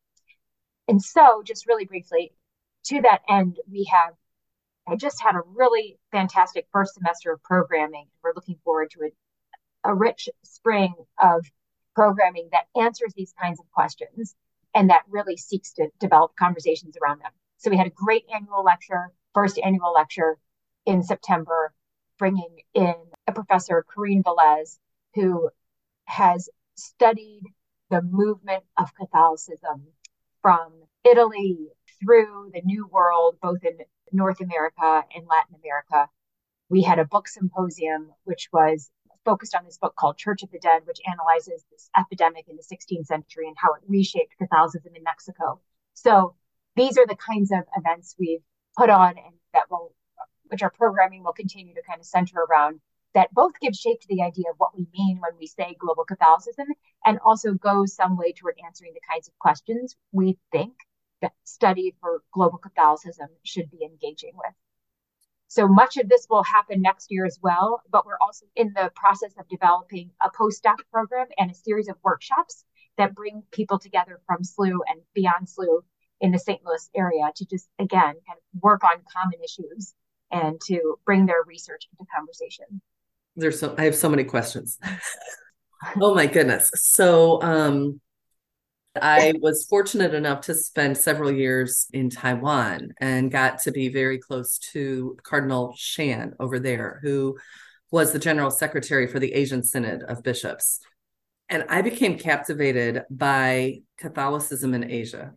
And 0.88 1.01
so, 1.01 1.44
just 1.45 1.68
really 1.68 1.86
briefly, 1.86 2.33
to 2.86 3.01
that 3.01 3.21
end, 3.30 3.57
we 3.69 3.86
have 3.92 4.13
I 4.88 4.95
just 4.95 5.21
had 5.21 5.36
a 5.36 5.42
really 5.45 6.00
fantastic 6.12 6.68
first 6.71 6.95
semester 6.95 7.31
of 7.31 7.44
programming. 7.44 8.07
We're 8.24 8.33
looking 8.36 8.57
forward 8.63 8.89
to 8.92 9.09
a, 9.86 9.92
a 9.92 9.94
rich 9.94 10.27
spring 10.44 10.94
of 11.21 11.45
programming 11.95 12.50
that 12.51 12.65
answers 12.81 13.13
these 13.15 13.33
kinds 13.39 13.59
of 13.59 13.69
questions 13.71 14.36
and 14.74 14.89
that 14.89 15.03
really 15.09 15.38
seeks 15.38 15.74
to 15.74 15.89
develop 16.00 16.36
conversations 16.36 16.98
around 17.01 17.19
them. 17.21 17.31
So 17.57 17.69
we 17.69 17.77
had 17.77 17.88
a 17.88 17.92
great 17.92 18.25
annual 18.33 18.63
lecture 18.63 19.12
first 19.33 19.59
annual 19.63 19.93
lecture 19.93 20.37
in 20.85 21.03
September, 21.03 21.73
bringing 22.17 22.61
in 22.73 22.95
a 23.27 23.31
professor, 23.31 23.85
Karin 23.93 24.23
Velez, 24.23 24.77
who 25.15 25.49
has 26.05 26.49
studied 26.75 27.43
the 27.89 28.01
movement 28.01 28.63
of 28.77 28.93
Catholicism 28.95 29.87
from 30.41 30.71
Italy 31.03 31.69
through 31.99 32.51
the 32.53 32.61
New 32.63 32.87
World, 32.87 33.37
both 33.41 33.63
in 33.63 33.77
North 34.11 34.41
America 34.41 35.03
and 35.15 35.27
Latin 35.27 35.55
America. 35.63 36.09
We 36.69 36.81
had 36.81 36.99
a 36.99 37.05
book 37.05 37.27
symposium, 37.27 38.11
which 38.23 38.49
was 38.51 38.89
focused 39.23 39.55
on 39.55 39.65
this 39.65 39.77
book 39.77 39.95
called 39.95 40.17
Church 40.17 40.41
of 40.43 40.51
the 40.51 40.59
Dead, 40.59 40.83
which 40.85 40.99
analyzes 41.05 41.63
this 41.71 41.89
epidemic 41.97 42.45
in 42.49 42.55
the 42.55 42.63
16th 42.63 43.05
century 43.05 43.47
and 43.47 43.55
how 43.57 43.73
it 43.73 43.81
reshaped 43.87 44.37
Catholicism 44.37 44.93
in 44.95 45.03
Mexico. 45.03 45.61
So 45.93 46.35
these 46.75 46.97
are 46.97 47.05
the 47.05 47.15
kinds 47.15 47.51
of 47.51 47.59
events 47.77 48.15
we've 48.17 48.43
put 48.77 48.89
on 48.89 49.18
and 49.18 49.35
that 49.53 49.69
will 49.69 49.94
which 50.47 50.62
our 50.62 50.71
programming 50.71 51.23
will 51.23 51.33
continue 51.33 51.73
to 51.73 51.81
kind 51.88 52.00
of 52.00 52.06
center 52.06 52.39
around 52.39 52.81
that 53.13 53.33
both 53.33 53.53
give 53.62 53.73
shape 53.73 54.00
to 54.01 54.07
the 54.09 54.21
idea 54.21 54.50
of 54.50 54.56
what 54.57 54.75
we 54.75 54.88
mean 54.94 55.19
when 55.19 55.38
we 55.39 55.47
say 55.47 55.75
global 55.79 56.06
Catholicism 56.06 56.68
and 57.06 57.19
also 57.25 57.53
goes 57.53 57.95
some 57.95 58.18
way 58.18 58.31
toward 58.31 58.56
answering 58.65 58.94
the 58.94 59.01
kinds 59.09 59.27
of 59.27 59.38
questions 59.39 59.95
we 60.12 60.38
think 60.51 60.73
that 61.21 61.33
study 61.43 61.95
for 62.00 62.22
global 62.34 62.57
Catholicism 62.57 63.27
should 63.43 63.69
be 63.69 63.84
engaging 63.84 64.31
with. 64.36 64.53
So 65.48 65.67
much 65.67 65.98
of 65.98 66.07
this 66.07 66.27
will 66.29 66.43
happen 66.43 66.81
next 66.81 67.12
year 67.12 67.25
as 67.25 67.38
well, 67.41 67.81
but 67.91 68.05
we're 68.05 68.17
also 68.22 68.45
in 68.55 68.72
the 68.74 68.91
process 68.95 69.34
of 69.38 69.48
developing 69.50 70.12
a 70.22 70.29
postdoc 70.29 70.77
program 70.91 71.27
and 71.38 71.51
a 71.51 71.55
series 71.55 71.89
of 71.89 71.98
workshops 72.03 72.63
that 72.98 73.15
bring 73.15 73.43
people 73.51 73.77
together 73.77 74.22
from 74.25 74.43
SLU 74.43 74.79
and 74.88 75.01
beyond 75.13 75.48
SLU 75.48 75.81
in 76.21 76.31
the 76.31 76.39
St. 76.39 76.61
Louis 76.65 76.89
area 76.95 77.29
to 77.35 77.45
just, 77.45 77.67
again, 77.79 78.13
kind 78.13 78.37
of 78.37 78.61
work 78.61 78.83
on 78.83 79.01
common 79.11 79.39
issues 79.43 79.93
and 80.31 80.61
to 80.67 80.97
bring 81.05 81.25
their 81.25 81.43
research 81.45 81.87
into 81.91 82.09
conversation. 82.15 82.81
There's 83.35 83.59
so, 83.59 83.75
I 83.77 83.83
have 83.83 83.95
so 83.95 84.09
many 84.09 84.23
questions. 84.23 84.77
oh 86.01 86.15
my 86.15 86.27
goodness. 86.27 86.71
So, 86.75 87.41
um, 87.41 87.99
I 88.99 89.33
was 89.39 89.65
fortunate 89.65 90.13
enough 90.13 90.41
to 90.41 90.53
spend 90.53 90.97
several 90.97 91.31
years 91.31 91.87
in 91.93 92.09
Taiwan 92.09 92.93
and 92.99 93.31
got 93.31 93.59
to 93.59 93.71
be 93.71 93.87
very 93.87 94.17
close 94.17 94.57
to 94.73 95.17
Cardinal 95.23 95.73
Shan 95.77 96.33
over 96.39 96.59
there, 96.59 96.99
who 97.01 97.37
was 97.89 98.11
the 98.11 98.19
general 98.19 98.51
secretary 98.51 99.07
for 99.07 99.19
the 99.19 99.33
Asian 99.33 99.63
Synod 99.63 100.03
of 100.03 100.23
Bishops. 100.23 100.81
And 101.47 101.65
I 101.69 101.81
became 101.81 102.17
captivated 102.17 103.03
by 103.09 103.81
Catholicism 103.97 104.73
in 104.73 104.89
Asia. 104.89 105.33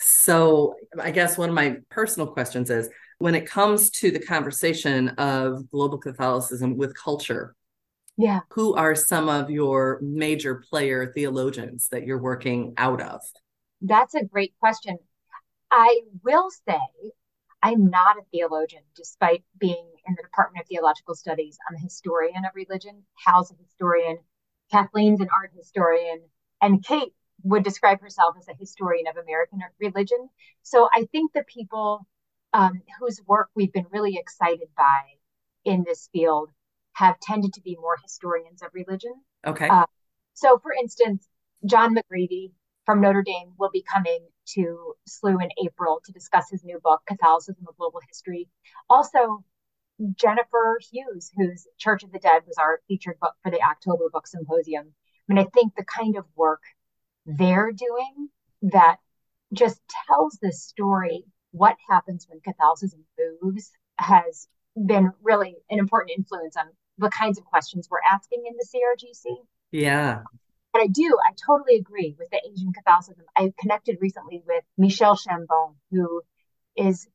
So, 0.00 0.74
I 1.00 1.10
guess 1.10 1.38
one 1.38 1.48
of 1.48 1.54
my 1.54 1.78
personal 1.90 2.28
questions 2.28 2.70
is 2.70 2.88
when 3.18 3.34
it 3.34 3.46
comes 3.46 3.90
to 3.90 4.10
the 4.10 4.20
conversation 4.20 5.08
of 5.10 5.70
global 5.70 5.98
Catholicism 5.98 6.76
with 6.76 6.94
culture, 6.94 7.54
yeah. 8.16 8.40
Who 8.52 8.74
are 8.74 8.94
some 8.94 9.28
of 9.28 9.50
your 9.50 10.00
major 10.00 10.62
player 10.70 11.12
theologians 11.14 11.88
that 11.90 12.06
you're 12.06 12.20
working 12.20 12.72
out 12.78 13.02
of? 13.02 13.20
That's 13.82 14.14
a 14.14 14.24
great 14.24 14.54
question. 14.58 14.96
I 15.70 16.00
will 16.24 16.48
say 16.66 16.80
I'm 17.62 17.90
not 17.90 18.16
a 18.16 18.22
theologian, 18.32 18.82
despite 18.94 19.42
being 19.58 19.92
in 20.06 20.14
the 20.14 20.22
Department 20.22 20.62
of 20.62 20.68
Theological 20.68 21.14
Studies. 21.14 21.58
I'm 21.68 21.76
a 21.76 21.80
historian 21.80 22.44
of 22.46 22.52
religion. 22.54 23.02
Hal's 23.14 23.50
a 23.50 23.54
historian. 23.62 24.18
Kathleen's 24.70 25.20
an 25.20 25.28
art 25.34 25.50
historian. 25.54 26.22
And 26.62 26.82
Kate 26.82 27.12
would 27.42 27.62
describe 27.62 28.00
herself 28.00 28.36
as 28.38 28.48
a 28.48 28.54
historian 28.54 29.06
of 29.06 29.16
American 29.16 29.60
religion. 29.80 30.28
So 30.62 30.88
I 30.92 31.06
think 31.12 31.32
the 31.32 31.44
people 31.44 32.06
um, 32.52 32.82
whose 32.98 33.20
work 33.26 33.50
we've 33.54 33.72
been 33.72 33.86
really 33.90 34.16
excited 34.16 34.68
by 34.76 35.00
in 35.64 35.84
this 35.84 36.08
field 36.12 36.50
have 36.94 37.20
tended 37.20 37.52
to 37.54 37.60
be 37.60 37.76
more 37.78 37.96
historians 38.02 38.62
of 38.62 38.70
religion. 38.72 39.14
Okay. 39.46 39.68
Uh, 39.68 39.86
So, 40.32 40.58
for 40.58 40.72
instance, 40.72 41.28
John 41.64 41.94
McGreevy 41.94 42.52
from 42.84 43.00
Notre 43.00 43.22
Dame 43.22 43.52
will 43.58 43.70
be 43.70 43.82
coming 43.82 44.26
to 44.54 44.94
SLU 45.08 45.42
in 45.42 45.50
April 45.64 46.00
to 46.04 46.12
discuss 46.12 46.50
his 46.50 46.62
new 46.64 46.78
book, 46.82 47.02
Catholicism: 47.06 47.64
A 47.68 47.72
Global 47.74 48.00
History. 48.08 48.48
Also, 48.88 49.44
Jennifer 50.14 50.78
Hughes, 50.90 51.30
whose 51.36 51.66
Church 51.78 52.02
of 52.02 52.12
the 52.12 52.18
Dead 52.18 52.42
was 52.46 52.56
our 52.58 52.80
featured 52.86 53.18
book 53.20 53.34
for 53.42 53.50
the 53.50 53.62
October 53.62 54.08
Book 54.12 54.26
Symposium. 54.26 54.94
I 55.28 55.32
mean, 55.32 55.44
I 55.44 55.48
think 55.52 55.74
the 55.74 55.84
kind 55.84 56.16
of 56.16 56.24
work 56.36 56.62
they're 57.26 57.72
doing 57.72 58.28
that 58.62 58.96
just 59.52 59.80
tells 60.06 60.38
this 60.40 60.62
story, 60.62 61.24
what 61.50 61.76
happens 61.88 62.26
when 62.28 62.40
Catholicism 62.40 63.04
moves, 63.42 63.70
has 63.98 64.48
been 64.74 65.12
really 65.22 65.56
an 65.70 65.78
important 65.78 66.12
influence 66.16 66.56
on 66.56 66.66
the 66.98 67.08
kinds 67.10 67.38
of 67.38 67.44
questions 67.44 67.88
we're 67.90 67.98
asking 68.10 68.44
in 68.46 68.54
the 68.56 68.66
CRGC. 68.66 69.36
Yeah. 69.72 70.22
But 70.72 70.82
I 70.82 70.86
do, 70.88 71.16
I 71.26 71.32
totally 71.46 71.76
agree 71.76 72.14
with 72.18 72.28
the 72.30 72.40
Asian 72.50 72.72
Catholicism. 72.72 73.24
I 73.36 73.52
connected 73.58 73.96
recently 74.00 74.42
with 74.46 74.62
Michel 74.76 75.16
Chambon, 75.16 75.76
who 75.90 76.22
is 76.76 77.08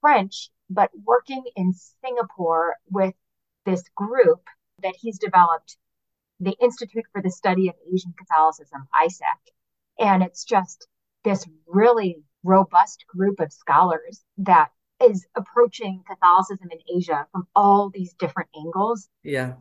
French, 0.00 0.50
but 0.68 0.90
working 1.04 1.42
in 1.56 1.72
Singapore 2.04 2.76
with 2.90 3.14
this 3.64 3.82
group 3.94 4.42
that 4.82 4.94
he's 5.00 5.18
developed, 5.18 5.76
the 6.40 6.56
Institute 6.60 7.04
for 7.12 7.22
the 7.22 7.30
Study 7.30 7.68
of 7.68 7.74
Asian 7.92 8.14
Catholicism, 8.18 8.88
ISAC. 8.94 9.52
And 9.98 10.22
it's 10.22 10.44
just 10.44 10.88
this 11.24 11.46
really 11.66 12.22
robust 12.42 13.04
group 13.06 13.40
of 13.40 13.52
scholars 13.52 14.24
that 14.38 14.70
is 15.02 15.26
approaching 15.36 16.02
Catholicism 16.06 16.68
in 16.70 16.78
Asia 16.96 17.26
from 17.32 17.46
all 17.54 17.90
these 17.92 18.14
different 18.14 18.48
angles. 18.56 19.08
Yeah. 19.22 19.54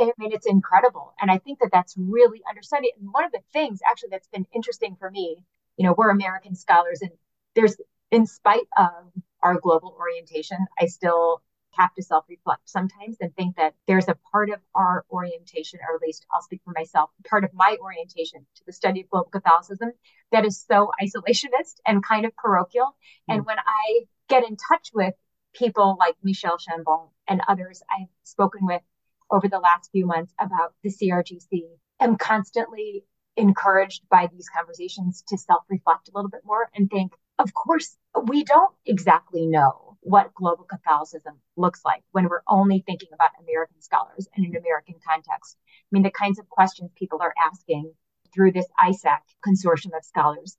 I 0.00 0.12
mean, 0.18 0.32
it's 0.32 0.46
incredible. 0.46 1.12
And 1.20 1.30
I 1.30 1.38
think 1.38 1.58
that 1.60 1.70
that's 1.72 1.94
really 1.98 2.40
understudied. 2.48 2.92
And 2.98 3.08
one 3.12 3.24
of 3.24 3.32
the 3.32 3.42
things 3.52 3.80
actually 3.88 4.10
that's 4.12 4.28
been 4.28 4.46
interesting 4.54 4.96
for 4.98 5.10
me, 5.10 5.44
you 5.76 5.84
know, 5.84 5.94
we're 5.96 6.10
American 6.10 6.54
scholars, 6.54 7.02
and 7.02 7.10
there's, 7.54 7.76
in 8.10 8.26
spite 8.26 8.66
of 8.78 9.12
our 9.42 9.58
global 9.60 9.96
orientation, 9.98 10.58
I 10.78 10.86
still 10.86 11.42
have 11.72 11.94
to 11.94 12.02
self 12.02 12.24
reflect 12.28 12.68
sometimes 12.68 13.16
and 13.20 13.34
think 13.34 13.56
that 13.56 13.74
there's 13.86 14.08
a 14.08 14.16
part 14.32 14.50
of 14.50 14.60
our 14.74 15.04
orientation, 15.10 15.80
or 15.88 15.96
at 15.96 16.02
least 16.02 16.26
I'll 16.32 16.42
speak 16.42 16.60
for 16.64 16.72
myself, 16.76 17.10
part 17.28 17.44
of 17.44 17.50
my 17.54 17.76
orientation 17.80 18.46
to 18.56 18.62
the 18.66 18.72
study 18.72 19.02
of 19.02 19.10
global 19.10 19.30
Catholicism 19.30 19.92
that 20.32 20.44
is 20.44 20.64
so 20.68 20.90
isolationist 21.02 21.76
and 21.86 22.04
kind 22.04 22.26
of 22.26 22.34
parochial. 22.36 22.86
Mm-hmm. 22.86 23.32
And 23.32 23.46
when 23.46 23.58
I 23.58 24.02
get 24.28 24.48
in 24.48 24.56
touch 24.56 24.90
with 24.94 25.14
people 25.54 25.96
like 25.98 26.16
Michel 26.22 26.58
Chambon 26.58 27.08
and 27.28 27.40
others 27.48 27.82
I've 27.90 28.08
spoken 28.22 28.60
with 28.66 28.82
over 29.30 29.48
the 29.48 29.58
last 29.58 29.90
few 29.92 30.06
months 30.06 30.32
about 30.40 30.74
the 30.82 30.90
CRGC, 30.90 31.64
I'm 32.00 32.16
constantly 32.16 33.04
encouraged 33.36 34.02
by 34.10 34.28
these 34.32 34.48
conversations 34.48 35.24
to 35.28 35.38
self 35.38 35.62
reflect 35.68 36.08
a 36.08 36.12
little 36.14 36.30
bit 36.30 36.42
more 36.44 36.68
and 36.74 36.90
think, 36.90 37.12
of 37.38 37.54
course, 37.54 37.96
we 38.24 38.44
don't 38.44 38.74
exactly 38.84 39.46
know 39.46 39.89
what 40.02 40.34
global 40.34 40.64
Catholicism 40.64 41.34
looks 41.56 41.82
like 41.84 42.02
when 42.12 42.28
we're 42.28 42.42
only 42.48 42.82
thinking 42.86 43.10
about 43.12 43.30
American 43.42 43.80
scholars 43.80 44.28
in 44.36 44.44
an 44.44 44.56
American 44.56 44.94
context. 45.06 45.56
I 45.66 45.88
mean, 45.92 46.02
the 46.02 46.10
kinds 46.10 46.38
of 46.38 46.48
questions 46.48 46.90
people 46.96 47.20
are 47.22 47.34
asking 47.50 47.92
through 48.34 48.52
this 48.52 48.66
ISAC 48.82 49.20
consortium 49.46 49.96
of 49.96 50.04
scholars 50.04 50.56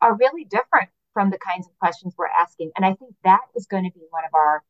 are 0.00 0.14
really 0.14 0.44
different 0.44 0.90
from 1.12 1.30
the 1.30 1.38
kinds 1.38 1.66
of 1.66 1.78
questions 1.78 2.14
we're 2.16 2.26
asking. 2.26 2.70
And 2.76 2.84
I 2.84 2.94
think 2.94 3.14
that 3.24 3.40
is 3.56 3.66
going 3.66 3.84
to 3.84 3.90
be 3.90 4.04
one 4.10 4.24
of 4.24 4.34
our 4.34 4.62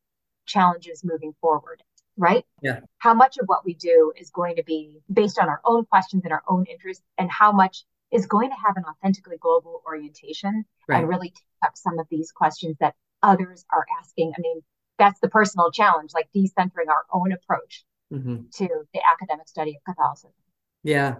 challenges 0.46 1.02
moving 1.02 1.34
forward, 1.40 1.82
right? 2.16 2.44
Yeah. 2.62 2.80
How 2.98 3.14
much 3.14 3.38
of 3.38 3.46
what 3.46 3.64
we 3.64 3.74
do 3.74 4.12
is 4.16 4.30
going 4.30 4.56
to 4.56 4.62
be 4.62 5.00
based 5.12 5.38
on 5.38 5.48
our 5.48 5.60
own 5.64 5.86
questions 5.86 6.22
and 6.24 6.32
our 6.32 6.42
own 6.48 6.66
interests, 6.66 7.02
and 7.18 7.30
how 7.30 7.52
much 7.52 7.84
is 8.12 8.26
going 8.26 8.50
to 8.50 8.56
have 8.64 8.76
an 8.76 8.84
authentically 8.84 9.38
global 9.38 9.82
orientation 9.86 10.64
right. 10.86 11.00
and 11.00 11.08
really 11.08 11.30
take 11.30 11.66
up 11.66 11.76
some 11.76 11.98
of 11.98 12.06
these 12.10 12.30
questions 12.30 12.76
that 12.78 12.94
others 13.24 13.64
are 13.72 13.84
asking. 14.00 14.32
I 14.36 14.40
mean, 14.40 14.60
that's 14.98 15.20
the 15.20 15.28
personal 15.28 15.70
challenge, 15.70 16.10
like 16.14 16.28
decentering 16.34 16.88
our 16.88 17.04
own 17.12 17.32
approach 17.32 17.84
mm-hmm. 18.12 18.42
to 18.54 18.68
the 18.92 19.00
academic 19.12 19.48
study 19.48 19.76
of 19.76 19.94
Catholicism. 19.94 20.32
Yeah. 20.82 21.16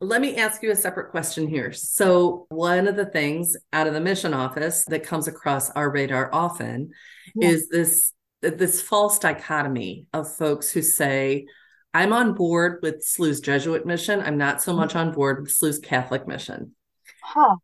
Let 0.00 0.20
me 0.20 0.36
ask 0.36 0.62
you 0.62 0.70
a 0.70 0.76
separate 0.76 1.10
question 1.10 1.46
here. 1.46 1.72
So, 1.72 2.46
one 2.48 2.88
of 2.88 2.96
the 2.96 3.06
things 3.06 3.56
out 3.72 3.86
of 3.86 3.94
the 3.94 4.00
mission 4.00 4.34
office 4.34 4.84
that 4.86 5.04
comes 5.04 5.28
across 5.28 5.70
our 5.70 5.90
radar 5.90 6.30
often 6.32 6.90
yeah. 7.34 7.48
is 7.48 7.68
this 7.68 8.12
this 8.40 8.82
false 8.82 9.18
dichotomy 9.18 10.06
of 10.12 10.36
folks 10.36 10.70
who 10.70 10.82
say, 10.82 11.46
I'm 11.94 12.12
on 12.12 12.34
board 12.34 12.80
with 12.82 13.02
SLU's 13.02 13.40
Jesuit 13.40 13.86
mission. 13.86 14.20
I'm 14.20 14.36
not 14.36 14.60
so 14.60 14.74
much 14.74 14.94
on 14.96 15.12
board 15.12 15.42
with 15.42 15.52
SLU's 15.52 15.78
Catholic 15.78 16.26
mission. 16.26 16.74
Huh. 17.22 17.56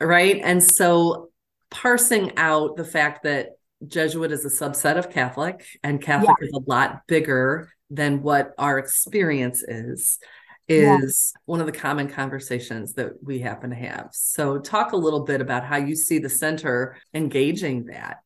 Right. 0.00 0.40
And 0.42 0.62
so 0.62 1.30
parsing 1.70 2.36
out 2.36 2.76
the 2.76 2.84
fact 2.84 3.24
that 3.24 3.50
Jesuit 3.86 4.32
is 4.32 4.44
a 4.44 4.48
subset 4.48 4.96
of 4.96 5.10
Catholic 5.10 5.64
and 5.82 6.00
Catholic 6.00 6.36
yeah. 6.40 6.46
is 6.46 6.52
a 6.52 6.70
lot 6.70 7.06
bigger 7.06 7.70
than 7.90 8.22
what 8.22 8.52
our 8.58 8.78
experience 8.78 9.62
is 9.62 10.18
is 10.68 11.32
yeah. 11.32 11.40
one 11.44 11.60
of 11.60 11.66
the 11.66 11.72
common 11.72 12.08
conversations 12.08 12.94
that 12.94 13.12
we 13.22 13.38
happen 13.38 13.70
to 13.70 13.76
have. 13.76 14.08
So 14.12 14.58
talk 14.58 14.92
a 14.92 14.96
little 14.96 15.20
bit 15.20 15.40
about 15.40 15.62
how 15.62 15.76
you 15.76 15.94
see 15.94 16.18
the 16.18 16.28
center 16.28 16.96
engaging 17.14 17.84
that. 17.84 18.18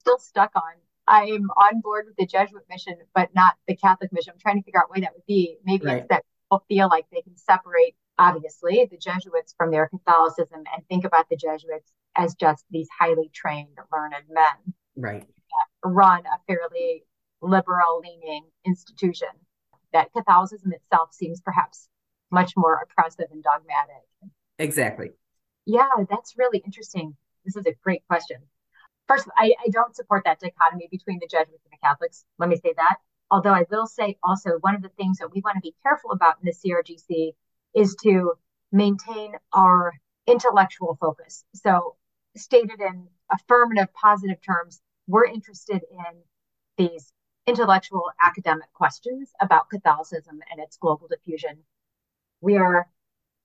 Still 0.00 0.18
stuck 0.18 0.50
on 0.56 0.72
I'm 1.08 1.50
on 1.50 1.80
board 1.80 2.06
with 2.06 2.16
the 2.16 2.26
Jesuit 2.26 2.64
mission, 2.68 2.94
but 3.14 3.30
not 3.34 3.54
the 3.68 3.76
Catholic 3.76 4.12
mission. 4.12 4.32
I'm 4.34 4.40
trying 4.40 4.56
to 4.56 4.64
figure 4.64 4.80
out 4.80 4.90
why 4.90 5.00
that 5.00 5.14
would 5.14 5.26
be. 5.26 5.58
Maybe 5.64 5.86
right. 5.86 5.98
it's 5.98 6.08
that 6.08 6.24
people 6.46 6.64
feel 6.68 6.88
like 6.88 7.06
they 7.12 7.22
can 7.22 7.36
separate, 7.36 7.94
obviously, 8.18 8.86
the 8.90 8.96
Jesuits 8.96 9.54
from 9.56 9.70
their 9.70 9.88
Catholicism 9.88 10.62
and 10.74 10.86
think 10.88 11.04
about 11.04 11.28
the 11.28 11.36
Jesuits 11.36 11.92
as 12.16 12.34
just 12.34 12.64
these 12.70 12.88
highly 12.98 13.30
trained, 13.34 13.78
learned 13.92 14.14
men. 14.30 14.74
Right. 14.96 15.26
run 15.84 16.24
a 16.24 16.38
fairly 16.46 17.04
liberal 17.42 18.00
leaning 18.02 18.44
institution. 18.64 19.28
That 19.92 20.12
Catholicism 20.12 20.72
itself 20.72 21.12
seems 21.12 21.40
perhaps 21.40 21.88
much 22.30 22.54
more 22.56 22.82
oppressive 22.82 23.26
and 23.30 23.42
dogmatic. 23.42 24.02
Exactly. 24.58 25.10
Yeah, 25.64 25.88
that's 26.10 26.36
really 26.36 26.58
interesting. 26.58 27.16
This 27.44 27.56
is 27.56 27.66
a 27.66 27.74
great 27.82 28.02
question 28.08 28.38
first, 29.06 29.28
I, 29.36 29.54
I 29.64 29.68
don't 29.70 29.94
support 29.94 30.24
that 30.24 30.40
dichotomy 30.40 30.88
between 30.90 31.18
the 31.20 31.28
Jesuits 31.30 31.64
and 31.64 31.72
the 31.72 31.78
Catholics. 31.82 32.24
Let 32.38 32.48
me 32.48 32.56
say 32.56 32.74
that. 32.76 32.96
Although 33.30 33.52
I 33.52 33.64
will 33.70 33.86
say 33.86 34.16
also 34.22 34.58
one 34.60 34.74
of 34.74 34.82
the 34.82 34.90
things 34.90 35.18
that 35.18 35.32
we 35.32 35.40
want 35.44 35.56
to 35.56 35.60
be 35.60 35.74
careful 35.82 36.12
about 36.12 36.36
in 36.40 36.46
the 36.46 36.52
CRGC 36.52 37.32
is 37.76 37.94
to 38.02 38.32
maintain 38.72 39.34
our 39.52 39.92
intellectual 40.26 40.96
focus. 41.00 41.44
So, 41.54 41.96
stated 42.36 42.80
in 42.80 43.06
affirmative, 43.30 43.92
positive 43.94 44.38
terms, 44.42 44.80
we're 45.06 45.26
interested 45.26 45.82
in 45.90 46.22
these 46.76 47.12
intellectual 47.46 48.10
academic 48.20 48.72
questions 48.72 49.30
about 49.40 49.70
Catholicism 49.70 50.40
and 50.50 50.60
its 50.60 50.76
global 50.76 51.06
diffusion. 51.06 51.58
We 52.40 52.56
are 52.56 52.88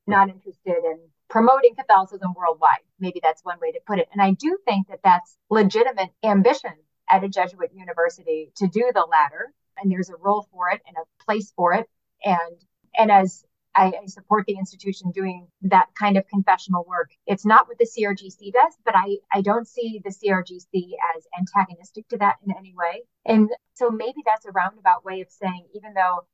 not 0.07 0.29
interested 0.29 0.77
in 0.83 1.00
promoting 1.29 1.75
Catholicism 1.75 2.33
worldwide. 2.35 2.83
Maybe 3.00 3.19
that's 3.21 3.45
one 3.45 3.59
way 3.61 3.71
to 3.71 3.79
put 3.85 4.00
it. 4.00 4.09
And 4.11 4.21
I 4.21 4.31
do 4.31 4.57
think 4.65 4.88
that 4.88 5.00
that's 5.03 5.38
legitimate 5.50 6.09
ambition 6.23 6.73
at 7.09 7.23
a 7.23 7.29
Jesuit 7.29 7.71
university 7.73 8.51
to 8.57 8.67
do 8.67 8.91
the 8.93 9.07
latter. 9.09 9.53
And 9.77 9.91
there's 9.91 10.09
a 10.09 10.15
role 10.15 10.47
for 10.51 10.69
it 10.71 10.81
and 10.88 10.97
a 10.97 11.23
place 11.23 11.53
for 11.55 11.73
it. 11.73 11.88
And 12.23 12.57
and 12.97 13.11
as 13.11 13.45
I, 13.75 13.87
I, 13.87 14.05
support 14.07 14.45
the 14.47 14.57
institution 14.57 15.11
doing 15.11 15.47
that 15.63 15.87
kind 15.97 16.17
of 16.17 16.27
confessional 16.27 16.85
work. 16.87 17.11
It's 17.25 17.45
not 17.45 17.67
what 17.67 17.77
the 17.77 17.87
CRGC 17.87 18.51
does, 18.51 18.73
but 18.83 18.95
I, 18.95 19.17
I 19.31 19.41
don't 19.41 19.67
see 19.67 20.01
the 20.03 20.09
CRGC 20.09 20.91
as 21.15 21.25
antagonistic 21.37 22.07
to 22.09 22.17
that 22.17 22.37
in 22.45 22.53
any 22.57 22.73
way. 22.75 23.03
And 23.25 23.49
so 23.73 23.89
maybe 23.89 24.21
that's 24.25 24.45
a 24.45 24.51
roundabout 24.51 25.05
way 25.05 25.21
of 25.21 25.29
saying, 25.29 25.67
even 25.73 25.93
though 25.93 26.25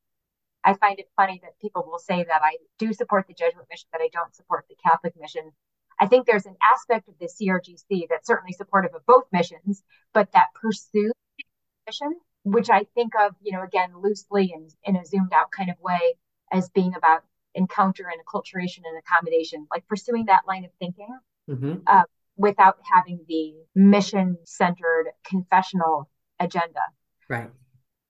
I 0.63 0.73
find 0.73 0.99
it 0.99 1.09
funny 1.15 1.39
that 1.43 1.59
people 1.61 1.85
will 1.87 1.99
say 1.99 2.23
that 2.23 2.41
I 2.43 2.57
do 2.79 2.91
support 2.93 3.27
the 3.27 3.33
Jesuit 3.33 3.65
mission, 3.69 3.87
but 3.91 4.01
I 4.01 4.09
don't 4.11 4.35
support 4.35 4.65
the 4.67 4.75
Catholic 4.83 5.13
mission. 5.19 5.51
I 5.99 6.07
think 6.07 6.25
there's 6.25 6.45
an 6.45 6.57
aspect 6.61 7.07
of 7.07 7.15
the 7.19 7.27
CRGC 7.27 8.07
that's 8.09 8.27
certainly 8.27 8.53
supportive 8.53 8.93
of 8.93 9.05
both 9.05 9.25
missions, 9.31 9.83
but 10.13 10.31
that 10.33 10.47
pursues 10.55 11.13
mission, 11.87 12.15
which 12.43 12.69
I 12.69 12.85
think 12.95 13.13
of, 13.19 13.35
you 13.41 13.53
know, 13.53 13.63
again, 13.63 13.93
loosely 14.01 14.53
and 14.53 14.69
in 14.83 14.95
a 14.95 15.05
zoomed 15.05 15.33
out 15.33 15.51
kind 15.51 15.69
of 15.69 15.77
way 15.79 16.15
as 16.51 16.69
being 16.69 16.93
about 16.95 17.23
encounter 17.55 18.07
and 18.07 18.21
acculturation 18.25 18.81
and 18.85 18.97
accommodation, 18.97 19.67
like 19.71 19.87
pursuing 19.87 20.25
that 20.25 20.41
line 20.47 20.65
of 20.65 20.71
thinking 20.79 21.17
mm-hmm. 21.49 21.75
uh, 21.87 22.03
without 22.35 22.77
having 22.93 23.19
the 23.27 23.53
mission 23.75 24.37
centered 24.45 25.07
confessional 25.25 26.09
agenda. 26.39 26.81
Right 27.27 27.49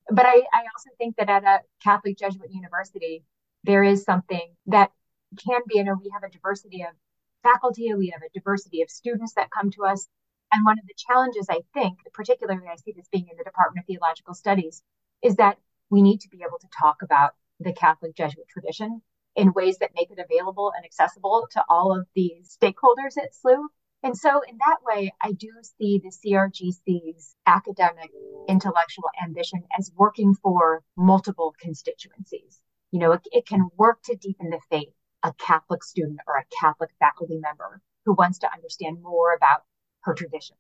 but 0.10 0.26
I, 0.26 0.44
I 0.54 0.62
also 0.74 0.90
think 0.98 1.18
that 1.18 1.30
at 1.30 1.44
a 1.44 1.60
Catholic 1.84 2.18
Jesuit 2.18 2.50
university, 2.52 3.24
there 3.64 3.84
is 3.84 4.04
something 4.04 4.56
that 4.68 4.92
can 5.38 5.62
be, 5.68 5.78
you 5.78 5.84
know, 5.84 5.96
we 6.02 6.12
have 6.14 6.24
a 6.24 6.32
diversity 6.32 6.84
of 6.84 6.96
faculty, 7.44 7.94
we 7.94 8.10
have 8.10 8.22
a 8.22 8.34
diversity 8.34 8.82
of 8.82 8.90
students 8.90 9.34
that 9.34 9.52
come 9.52 9.72
to 9.72 9.86
us. 9.86 10.08
And 10.52 10.64
one 10.64 10.80
of 10.80 10.88
the 10.88 10.94
challenges, 10.96 11.48
I 11.50 11.60
think, 11.74 11.98
particularly 12.14 12.68
I 12.72 12.76
see 12.78 12.94
this 12.94 13.10
being 13.12 13.28
in 13.30 13.38
the 13.38 13.44
Department 13.44 13.84
of 13.84 13.88
Theological 13.88 14.34
Studies, 14.34 14.82
is 15.22 15.36
that 15.36 15.58
we 15.90 16.02
need 16.02 16.22
to 16.22 16.30
be 16.30 16.44
able 16.48 16.60
to 16.60 16.68
talk 16.80 17.02
about 17.02 17.34
the 17.60 17.74
Catholic 17.74 18.16
Jesuit 18.16 18.48
tradition 18.50 19.02
in 19.36 19.54
ways 19.54 19.78
that 19.78 19.92
make 19.96 20.12
it 20.12 20.20
available 20.20 20.72
and 20.76 20.84
accessible 20.84 21.48
to 21.52 21.64
all 21.70 21.98
of 21.98 22.08
the 22.16 22.34
stakeholders 22.44 23.18
at 23.18 23.34
SLU. 23.34 23.68
And 24.04 24.18
so, 24.18 24.42
in 24.42 24.58
that 24.58 24.78
way, 24.84 25.12
I 25.22 25.32
do 25.32 25.50
see 25.78 26.00
the 26.00 26.12
CRGC's 26.12 27.36
academic 27.46 28.12
intellectual 28.48 29.10
ambition 29.22 29.64
as 29.78 29.92
working 29.96 30.36
for 30.36 30.84
multiple 30.96 31.56
constituencies. 31.60 32.60
You 32.92 33.00
know, 33.00 33.12
it, 33.14 33.22
it 33.32 33.48
can 33.48 33.70
work 33.76 34.02
to 34.04 34.16
deepen 34.16 34.50
the 34.50 34.60
faith 34.70 34.94
a 35.24 35.34
Catholic 35.34 35.84
student 35.84 36.20
or 36.28 36.36
a 36.36 36.46
Catholic 36.60 36.92
faculty 37.00 37.38
member 37.38 37.82
who 38.06 38.14
wants 38.14 38.40
to 38.40 38.54
understand 38.54 39.02
more 39.02 39.34
about 39.34 39.64
her 40.02 40.14
tradition. 40.14 40.56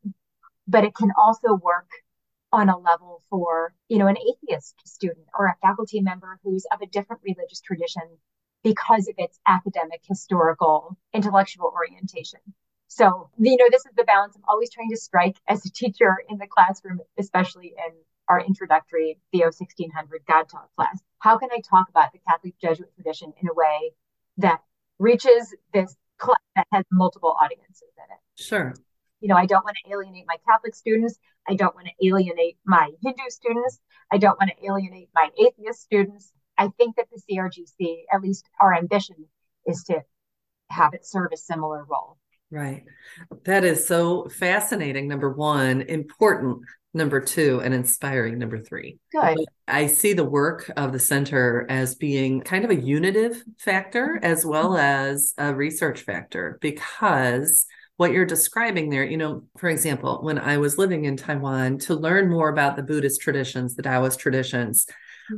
But 0.67 0.83
it 0.83 0.95
can 0.95 1.11
also 1.17 1.53
work 1.53 1.89
on 2.51 2.69
a 2.69 2.77
level 2.77 3.23
for, 3.29 3.73
you 3.89 3.97
know, 3.97 4.07
an 4.07 4.17
atheist 4.17 4.75
student 4.85 5.27
or 5.37 5.47
a 5.47 5.57
faculty 5.61 6.01
member 6.01 6.39
who's 6.43 6.65
of 6.71 6.81
a 6.81 6.87
different 6.87 7.21
religious 7.23 7.61
tradition 7.61 8.03
because 8.63 9.07
of 9.07 9.15
its 9.17 9.39
academic, 9.47 10.01
historical, 10.07 10.97
intellectual 11.13 11.71
orientation. 11.73 12.39
So, 12.87 13.29
you 13.37 13.57
know, 13.57 13.67
this 13.69 13.85
is 13.85 13.91
the 13.95 14.03
balance 14.03 14.35
I'm 14.35 14.43
always 14.47 14.71
trying 14.71 14.89
to 14.91 14.97
strike 14.97 15.37
as 15.47 15.65
a 15.65 15.71
teacher 15.71 16.15
in 16.29 16.37
the 16.37 16.47
classroom, 16.47 16.99
especially 17.17 17.73
in 17.77 17.93
our 18.29 18.41
introductory 18.41 19.19
Theo 19.31 19.45
1600 19.47 20.21
God 20.27 20.49
Talk 20.49 20.69
class. 20.75 20.99
How 21.19 21.37
can 21.37 21.49
I 21.51 21.59
talk 21.69 21.89
about 21.89 22.11
the 22.13 22.19
Catholic 22.27 22.53
Jesuit 22.59 22.93
tradition 22.95 23.33
in 23.41 23.49
a 23.49 23.53
way 23.53 23.91
that 24.37 24.61
reaches 24.99 25.53
this 25.73 25.95
class 26.17 26.37
that 26.55 26.67
has 26.71 26.85
multiple 26.91 27.35
audiences 27.41 27.89
in 27.97 28.03
it? 28.03 28.41
Sure. 28.41 28.73
You 29.19 29.29
know, 29.29 29.35
I 29.35 29.45
don't 29.45 29.63
want 29.63 29.77
to 29.83 29.91
alienate 29.91 30.25
my 30.27 30.37
Catholic 30.47 30.75
students. 30.75 31.17
I 31.47 31.55
don't 31.55 31.75
want 31.75 31.87
to 31.87 32.07
alienate 32.07 32.57
my 32.65 32.89
Hindu 33.03 33.29
students. 33.29 33.79
I 34.11 34.17
don't 34.17 34.39
want 34.39 34.51
to 34.51 34.65
alienate 34.65 35.09
my 35.15 35.29
atheist 35.39 35.81
students. 35.81 36.31
I 36.57 36.69
think 36.77 36.95
that 36.95 37.07
the 37.11 37.21
CRGC, 37.21 38.03
at 38.13 38.21
least 38.21 38.47
our 38.59 38.73
ambition, 38.73 39.15
is 39.65 39.83
to 39.85 40.01
have 40.69 40.93
it 40.93 41.05
serve 41.05 41.29
a 41.33 41.37
similar 41.37 41.85
role. 41.89 42.17
Right. 42.49 42.83
That 43.45 43.63
is 43.63 43.85
so 43.85 44.29
fascinating. 44.29 45.07
Number 45.07 45.31
one, 45.31 45.81
important. 45.81 46.61
Number 46.93 47.19
two, 47.19 47.61
and 47.63 47.73
inspiring. 47.73 48.39
Number 48.39 48.57
three. 48.57 48.97
Good. 49.11 49.45
I 49.67 49.87
see 49.87 50.13
the 50.13 50.23
work 50.23 50.71
of 50.77 50.93
the 50.93 50.99
center 50.99 51.65
as 51.69 51.95
being 51.95 52.41
kind 52.41 52.65
of 52.65 52.71
a 52.71 52.75
unitive 52.75 53.43
factor 53.59 54.19
as 54.23 54.45
well 54.45 54.71
mm-hmm. 54.71 55.11
as 55.11 55.33
a 55.37 55.53
research 55.53 56.01
factor 56.01 56.57
because 56.61 57.67
what 57.97 58.11
you're 58.11 58.25
describing 58.25 58.89
there, 58.89 59.03
you 59.03 59.17
know, 59.17 59.43
for 59.57 59.69
example, 59.69 60.19
when 60.21 60.37
I 60.37 60.57
was 60.57 60.77
living 60.77 61.05
in 61.05 61.17
Taiwan 61.17 61.79
to 61.79 61.95
learn 61.95 62.29
more 62.29 62.49
about 62.49 62.75
the 62.75 62.83
Buddhist 62.83 63.21
traditions, 63.21 63.75
the 63.75 63.81
Taoist 63.81 64.19
traditions, 64.19 64.85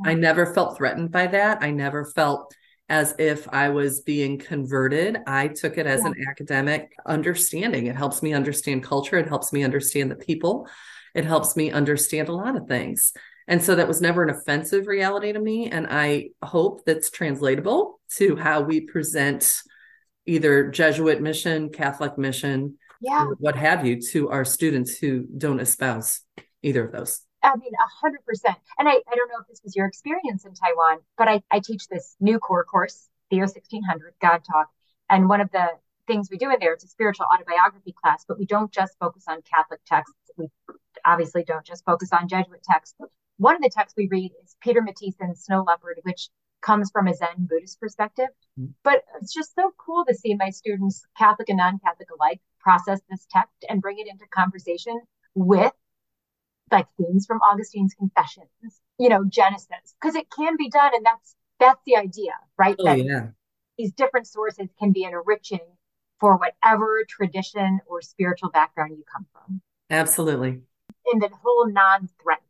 I 0.05 0.11
mm-hmm. 0.11 0.21
never 0.21 0.53
felt 0.53 0.77
threatened 0.77 1.11
by 1.11 1.27
that. 1.27 1.63
I 1.63 1.71
never 1.71 2.05
felt 2.05 2.53
as 2.89 3.15
if 3.17 3.47
I 3.49 3.69
was 3.69 4.01
being 4.01 4.37
converted. 4.37 5.17
I 5.25 5.47
took 5.47 5.77
it 5.77 5.87
as 5.87 6.01
yeah. 6.01 6.07
an 6.07 6.15
academic 6.29 6.91
understanding. 7.05 7.87
It 7.87 7.95
helps 7.95 8.21
me 8.21 8.33
understand 8.33 8.83
culture, 8.83 9.17
it 9.17 9.29
helps 9.29 9.53
me 9.53 9.63
understand 9.63 10.11
the 10.11 10.15
people, 10.15 10.67
it 11.15 11.23
helps 11.23 11.55
me 11.55 11.71
understand 11.71 12.29
a 12.29 12.33
lot 12.33 12.55
of 12.55 12.67
things. 12.67 13.13
And 13.47 13.63
so 13.63 13.75
that 13.75 13.87
was 13.87 14.01
never 14.01 14.21
an 14.21 14.29
offensive 14.29 14.85
reality 14.85 15.33
to 15.33 15.39
me. 15.39 15.71
And 15.71 15.87
I 15.89 16.29
hope 16.43 16.85
that's 16.85 17.09
translatable 17.09 17.99
to 18.17 18.35
how 18.35 18.61
we 18.61 18.81
present 18.81 19.63
either 20.29 20.69
Jesuit 20.69 21.21
mission, 21.21 21.69
Catholic 21.69 22.17
mission, 22.17 22.77
yeah. 23.01 23.25
what 23.39 23.55
have 23.55 23.85
you, 23.85 23.99
to 24.11 24.29
our 24.29 24.45
students 24.45 24.97
who 24.97 25.25
don't 25.37 25.59
espouse 25.59 26.21
either 26.61 26.85
of 26.85 26.91
those. 26.91 27.21
I 27.41 27.55
mean, 27.55 27.71
a 27.73 28.05
hundred 28.05 28.23
percent. 28.25 28.57
And 28.77 28.87
I, 28.87 28.91
I 28.91 29.15
don't 29.15 29.29
know 29.29 29.39
if 29.41 29.47
this 29.47 29.61
was 29.63 29.75
your 29.75 29.87
experience 29.87 30.45
in 30.45 30.53
Taiwan, 30.53 30.99
but 31.17 31.27
I, 31.27 31.41
I 31.49 31.59
teach 31.59 31.87
this 31.87 32.15
new 32.19 32.37
core 32.37 32.65
course, 32.65 33.07
Theo 33.29 33.41
1600 33.41 34.13
God 34.21 34.41
Talk. 34.49 34.67
And 35.09 35.29
one 35.29 35.41
of 35.41 35.49
the 35.51 35.67
things 36.05 36.27
we 36.29 36.37
do 36.37 36.51
in 36.51 36.57
there, 36.59 36.73
it's 36.73 36.83
a 36.83 36.87
spiritual 36.87 37.27
autobiography 37.33 37.93
class, 38.03 38.25
but 38.27 38.37
we 38.37 38.45
don't 38.45 38.71
just 38.71 38.97
focus 38.99 39.23
on 39.27 39.41
Catholic 39.41 39.79
texts. 39.85 40.15
We 40.37 40.49
obviously 41.05 41.43
don't 41.43 41.65
just 41.65 41.85
focus 41.85 42.09
on 42.11 42.27
Jesuit 42.27 42.61
texts. 42.63 42.95
One 43.37 43.55
of 43.55 43.61
the 43.61 43.69
texts 43.69 43.95
we 43.95 44.09
read 44.11 44.31
is 44.43 44.57
Peter 44.61 44.81
Matthiessen's 44.81 45.45
Snow 45.45 45.63
Leopard, 45.65 45.99
which 46.03 46.29
comes 46.61 46.91
from 46.91 47.07
a 47.07 47.13
Zen 47.13 47.29
Buddhist 47.37 47.79
perspective. 47.79 48.29
Mm-hmm. 48.59 48.71
But 48.83 49.03
it's 49.21 49.33
just 49.33 49.55
so 49.55 49.71
cool 49.77 50.05
to 50.07 50.15
see 50.15 50.35
my 50.35 50.49
students, 50.49 51.05
Catholic 51.17 51.49
and 51.49 51.57
non 51.57 51.79
Catholic 51.79 52.09
alike, 52.11 52.41
process 52.59 52.99
this 53.09 53.25
text 53.29 53.65
and 53.67 53.81
bring 53.81 53.99
it 53.99 54.07
into 54.07 54.25
conversation 54.33 54.99
with 55.35 55.71
like 56.71 56.87
themes 56.97 57.25
from 57.25 57.39
Augustine's 57.41 57.93
Confessions, 57.95 58.81
you 58.99 59.09
know, 59.09 59.23
Genesis, 59.27 59.95
because 59.99 60.15
it 60.15 60.27
can 60.29 60.55
be 60.57 60.69
done, 60.69 60.91
and 60.93 61.05
that's 61.05 61.35
that's 61.59 61.81
the 61.85 61.95
idea, 61.95 62.31
right? 62.57 62.75
Oh, 62.79 62.85
that 62.85 63.03
yeah. 63.03 63.27
These 63.77 63.93
different 63.93 64.27
sources 64.27 64.67
can 64.77 64.91
be 64.91 65.05
an 65.05 65.13
enriching 65.13 65.65
for 66.19 66.37
whatever 66.37 67.05
tradition 67.07 67.79
or 67.87 68.01
spiritual 68.01 68.49
background 68.49 68.91
you 68.97 69.03
come 69.11 69.25
from. 69.31 69.61
Absolutely. 69.89 70.61
And 71.11 71.21
the 71.21 71.29
whole 71.41 71.71
non-threatening 71.71 72.45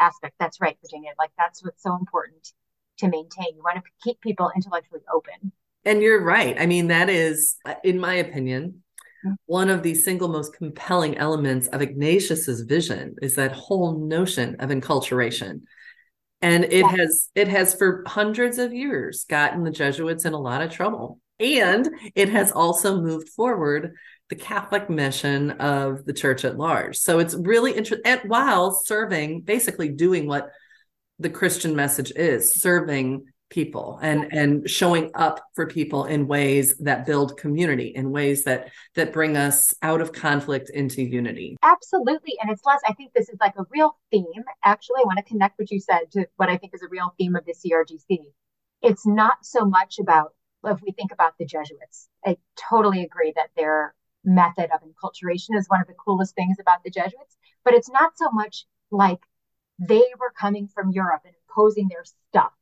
aspect. 0.00 0.34
That's 0.40 0.60
right, 0.60 0.76
Virginia. 0.82 1.12
Like 1.18 1.30
that's 1.38 1.64
what's 1.64 1.82
so 1.82 1.94
important 1.94 2.52
to 2.98 3.08
maintain. 3.08 3.56
You 3.56 3.62
want 3.62 3.76
to 3.76 3.82
keep 4.02 4.20
people 4.20 4.50
intellectually 4.54 5.02
open. 5.12 5.52
And 5.84 6.02
you're 6.02 6.22
right. 6.22 6.56
I 6.58 6.66
mean, 6.66 6.88
that 6.88 7.10
is, 7.10 7.56
in 7.82 7.98
my 7.98 8.14
opinion, 8.14 8.82
mm. 9.26 9.34
one 9.46 9.68
of 9.68 9.82
the 9.82 9.94
single 9.94 10.28
most 10.28 10.54
compelling 10.54 11.16
elements 11.18 11.66
of 11.68 11.82
Ignatius's 11.82 12.62
vision 12.62 13.16
is 13.20 13.34
that 13.34 13.52
whole 13.52 13.98
notion 13.98 14.56
of 14.60 14.70
enculturation. 14.70 15.62
And 16.40 16.64
it 16.64 16.80
yeah. 16.80 16.88
has 16.88 17.30
it 17.34 17.48
has 17.48 17.74
for 17.74 18.02
hundreds 18.06 18.58
of 18.58 18.72
years 18.72 19.24
gotten 19.28 19.62
the 19.62 19.70
Jesuits 19.70 20.24
in 20.24 20.32
a 20.32 20.40
lot 20.40 20.62
of 20.62 20.72
trouble. 20.72 21.20
And 21.38 21.88
it 22.14 22.28
has 22.28 22.52
also 22.52 23.00
moved 23.00 23.28
forward 23.28 23.94
the 24.28 24.36
Catholic 24.36 24.88
mission 24.88 25.50
of 25.52 26.04
the 26.04 26.12
church 26.12 26.44
at 26.44 26.56
large. 26.56 26.96
So 26.96 27.18
it's 27.18 27.34
really 27.34 27.72
interesting 27.72 28.18
while 28.26 28.72
serving, 28.72 29.42
basically 29.42 29.88
doing 29.88 30.26
what 30.26 30.50
the 31.22 31.30
Christian 31.30 31.74
message 31.74 32.12
is, 32.16 32.54
serving 32.54 33.24
people 33.52 33.98
and 34.00 34.32
and 34.32 34.68
showing 34.68 35.10
up 35.14 35.38
for 35.54 35.66
people 35.66 36.06
in 36.06 36.26
ways 36.26 36.74
that 36.78 37.04
build 37.04 37.36
community 37.36 37.88
in 37.94 38.10
ways 38.10 38.44
that 38.44 38.70
that 38.94 39.12
bring 39.12 39.36
us 39.36 39.74
out 39.82 40.00
of 40.00 40.10
conflict 40.10 40.70
into 40.70 41.02
unity. 41.02 41.54
Absolutely. 41.62 42.32
And 42.40 42.50
it's 42.50 42.64
less 42.64 42.80
i 42.88 42.94
think 42.94 43.12
this 43.12 43.28
is 43.28 43.36
like 43.42 43.54
a 43.58 43.64
real 43.70 43.98
theme. 44.10 44.24
Actually 44.64 45.00
i 45.00 45.06
want 45.06 45.18
to 45.18 45.24
connect 45.24 45.58
what 45.58 45.70
you 45.70 45.80
said 45.80 46.10
to 46.12 46.26
what 46.36 46.48
i 46.48 46.56
think 46.56 46.72
is 46.72 46.80
a 46.82 46.88
real 46.88 47.14
theme 47.18 47.36
of 47.36 47.44
the 47.44 47.52
crgc 47.52 48.18
it's 48.80 49.06
not 49.06 49.34
so 49.42 49.66
much 49.66 49.98
about 49.98 50.32
if 50.64 50.80
we 50.80 50.92
think 50.92 51.12
about 51.12 51.34
the 51.38 51.44
jesuits 51.44 52.08
i 52.24 52.36
totally 52.70 53.02
agree 53.02 53.32
that 53.36 53.50
their 53.54 53.94
method 54.24 54.70
of 54.72 54.80
enculturation 54.80 55.56
is 55.58 55.68
one 55.68 55.80
of 55.80 55.86
the 55.86 55.94
coolest 55.94 56.34
things 56.34 56.56
about 56.58 56.82
the 56.84 56.90
jesuits 56.90 57.36
but 57.64 57.74
it's 57.74 57.90
not 57.90 58.12
so 58.16 58.30
much 58.30 58.64
like 58.90 59.20
they 59.78 60.04
were 60.18 60.32
coming 60.38 60.68
from 60.68 60.90
europe 60.90 61.22
and 61.24 61.34
imposing 61.48 61.88
their 61.88 62.04
stuff 62.04 62.52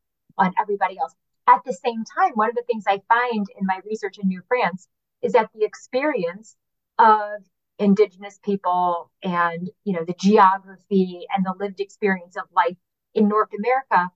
on 0.40 0.52
everybody 0.60 0.98
else. 0.98 1.14
At 1.46 1.60
the 1.64 1.72
same 1.72 2.04
time, 2.04 2.32
one 2.34 2.48
of 2.48 2.54
the 2.54 2.64
things 2.66 2.84
I 2.86 3.02
find 3.08 3.46
in 3.58 3.66
my 3.66 3.80
research 3.84 4.18
in 4.18 4.28
New 4.28 4.42
France 4.48 4.88
is 5.22 5.32
that 5.32 5.50
the 5.54 5.64
experience 5.64 6.56
of 6.98 7.42
indigenous 7.78 8.38
people 8.44 9.10
and 9.22 9.70
you 9.84 9.94
know 9.94 10.04
the 10.04 10.14
geography 10.18 11.26
and 11.34 11.44
the 11.44 11.54
lived 11.58 11.80
experience 11.80 12.36
of 12.36 12.44
life 12.54 12.76
in 13.14 13.28
North 13.28 13.48
America 13.58 14.10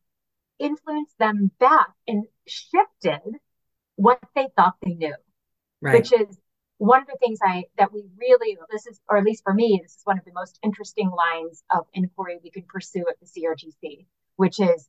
influenced 0.59 1.19
them 1.19 1.51
back 1.59 1.89
and 2.07 2.25
shifted 2.47 3.23
what 3.97 4.21
they 4.35 4.49
thought 4.57 4.75
they 4.83 4.95
knew. 4.95 5.15
Right. 5.81 5.95
Which 5.95 6.13
is 6.13 6.39
one 6.85 7.01
of 7.01 7.07
the 7.07 7.17
things 7.19 7.39
I 7.43 7.65
that 7.79 7.93
we 7.93 8.05
really 8.19 8.59
this 8.71 8.87
is 8.87 9.01
or 9.09 9.17
at 9.17 9.25
least 9.25 9.43
for 9.43 9.55
me, 9.55 9.81
this 9.83 9.93
is 9.93 10.01
one 10.05 10.19
of 10.19 10.25
the 10.25 10.33
most 10.35 10.59
interesting 10.63 11.11
lines 11.11 11.65
of 11.71 11.87
inquiry 11.95 12.39
we 12.43 12.51
can 12.51 12.65
pursue 12.69 13.05
at 13.09 13.17
the 13.21 13.27
CRGC, 13.27 14.07
which 14.37 14.61
is 14.61 14.89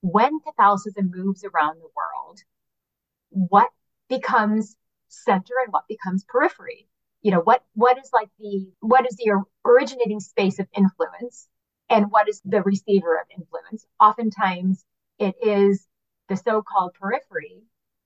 when 0.00 0.40
Catholicism 0.40 1.10
moves 1.14 1.44
around 1.44 1.76
the 1.78 1.88
world, 1.94 2.40
what 3.30 3.70
becomes 4.08 4.76
center 5.08 5.54
and 5.64 5.72
what 5.72 5.88
becomes 5.88 6.24
periphery? 6.24 6.88
You 7.22 7.32
know, 7.32 7.40
what 7.40 7.62
what 7.74 7.98
is 7.98 8.10
like 8.12 8.28
the 8.38 8.68
what 8.80 9.06
is 9.06 9.16
the 9.16 9.42
originating 9.64 10.20
space 10.20 10.58
of 10.58 10.66
influence 10.76 11.48
and 11.88 12.10
what 12.10 12.28
is 12.28 12.40
the 12.44 12.62
receiver 12.62 13.16
of 13.16 13.26
influence? 13.36 13.86
Oftentimes 14.00 14.84
it 15.18 15.36
is 15.42 15.86
the 16.28 16.36
so-called 16.36 16.94
periphery. 17.00 17.62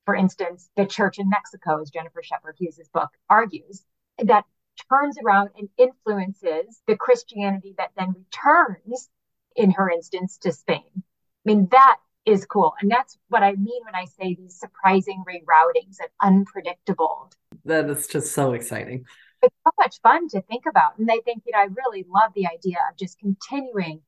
For 0.07 0.15
instance, 0.15 0.71
the 0.77 0.87
church 0.87 1.19
in 1.19 1.29
Mexico, 1.29 1.81
as 1.81 1.91
Jennifer 1.91 2.23
Scheper 2.23 2.53
Hughes's 2.59 2.89
book 2.89 3.11
argues, 3.29 3.85
that 4.19 4.45
turns 4.89 5.17
around 5.23 5.51
and 5.57 5.69
influences 5.77 6.83
the 6.87 6.97
Christianity 6.97 7.75
that 7.79 7.91
then 7.97 8.15
returns, 8.17 9.09
in 9.57 9.71
her 9.73 9.91
instance, 9.91 10.39
to 10.39 10.53
Spain. 10.53 10.91
I 10.97 11.03
mean, 11.45 11.69
that 11.71 11.99
is 12.27 12.45
cool. 12.47 12.75
And 12.81 12.91
that's 12.91 13.19
what 13.29 13.43
I 13.43 13.53
mean 13.53 13.83
when 13.85 13.95
I 13.95 14.05
say 14.05 14.35
these 14.35 14.59
surprising 14.59 15.25
reroutings 15.27 15.97
and 16.01 16.11
unpredictable. 16.21 17.31
That 17.65 17.89
is 17.91 18.07
just 18.07 18.33
so 18.33 18.53
exciting. 18.53 19.05
It's 19.43 19.57
so 19.65 19.71
much 19.79 20.01
fun 20.03 20.29
to 20.29 20.43
think 20.43 20.65
about. 20.69 20.99
And 20.99 21.11
I 21.11 21.19
think, 21.25 21.45
you 21.47 21.53
know, 21.53 21.61
I 21.61 21.69
really 21.75 22.05
love 22.09 22.33
the 22.35 22.47
idea 22.47 22.77
of 22.91 22.99
just 22.99 23.19
continuing 23.19 24.03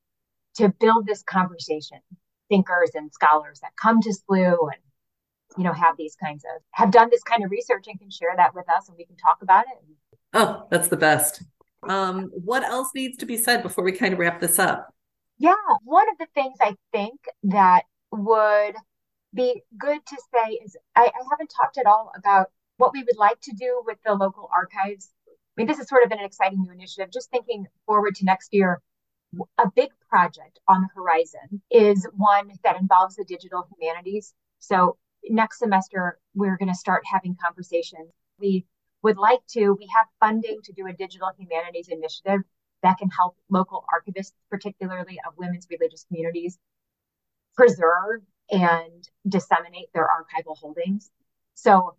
to 0.56 0.68
build 0.68 1.06
this 1.06 1.22
conversation. 1.22 1.98
Thinkers 2.50 2.90
and 2.94 3.10
scholars 3.12 3.60
that 3.60 3.76
come 3.80 4.02
to 4.02 4.10
SLU 4.10 4.68
and 4.72 4.82
you 5.56 5.64
know, 5.64 5.72
have 5.72 5.96
these 5.96 6.16
kinds 6.16 6.44
of, 6.44 6.62
have 6.72 6.90
done 6.90 7.08
this 7.10 7.22
kind 7.22 7.44
of 7.44 7.50
research 7.50 7.86
and 7.88 7.98
can 7.98 8.10
share 8.10 8.34
that 8.36 8.54
with 8.54 8.68
us 8.68 8.88
and 8.88 8.96
we 8.96 9.04
can 9.04 9.16
talk 9.16 9.38
about 9.42 9.64
it. 9.66 9.84
Oh, 10.34 10.66
that's 10.70 10.88
the 10.88 10.96
best. 10.96 11.42
Um, 11.88 12.30
what 12.32 12.62
else 12.62 12.90
needs 12.94 13.18
to 13.18 13.26
be 13.26 13.36
said 13.36 13.62
before 13.62 13.84
we 13.84 13.92
kind 13.92 14.12
of 14.12 14.18
wrap 14.18 14.40
this 14.40 14.58
up? 14.58 14.94
Yeah, 15.38 15.54
one 15.84 16.08
of 16.08 16.18
the 16.18 16.28
things 16.34 16.56
I 16.60 16.76
think 16.92 17.20
that 17.44 17.82
would 18.12 18.76
be 19.34 19.62
good 19.78 20.04
to 20.06 20.16
say 20.32 20.52
is 20.64 20.76
I, 20.94 21.02
I 21.02 21.22
haven't 21.30 21.52
talked 21.60 21.78
at 21.78 21.86
all 21.86 22.12
about 22.16 22.48
what 22.76 22.92
we 22.92 23.02
would 23.02 23.16
like 23.16 23.40
to 23.42 23.52
do 23.58 23.82
with 23.84 23.98
the 24.04 24.14
local 24.14 24.48
archives. 24.54 25.10
I 25.28 25.32
mean, 25.56 25.66
this 25.66 25.78
is 25.78 25.88
sort 25.88 26.04
of 26.04 26.12
an 26.12 26.20
exciting 26.20 26.62
new 26.62 26.72
initiative. 26.72 27.10
Just 27.12 27.30
thinking 27.30 27.66
forward 27.86 28.14
to 28.16 28.24
next 28.24 28.54
year, 28.54 28.80
a 29.58 29.70
big 29.74 29.90
project 30.08 30.60
on 30.68 30.82
the 30.82 30.88
horizon 30.94 31.62
is 31.70 32.06
one 32.16 32.52
that 32.64 32.78
involves 32.78 33.16
the 33.16 33.24
digital 33.24 33.66
humanities. 33.76 34.34
So 34.58 34.96
next 35.28 35.58
semester, 35.58 36.18
we're 36.34 36.56
going 36.56 36.68
to 36.68 36.74
start 36.74 37.02
having 37.04 37.36
conversations. 37.42 38.12
We 38.38 38.66
would 39.02 39.16
like 39.16 39.40
to, 39.50 39.72
we 39.72 39.88
have 39.94 40.06
funding 40.20 40.60
to 40.64 40.72
do 40.72 40.86
a 40.86 40.92
digital 40.92 41.30
humanities 41.38 41.88
initiative 41.88 42.40
that 42.82 42.98
can 42.98 43.08
help 43.10 43.36
local 43.48 43.84
archivists, 43.92 44.32
particularly 44.50 45.20
of 45.26 45.34
women's 45.36 45.66
religious 45.70 46.04
communities, 46.04 46.58
preserve 47.54 48.22
and 48.50 49.08
disseminate 49.28 49.92
their 49.94 50.08
archival 50.08 50.56
holdings. 50.58 51.10
So 51.54 51.96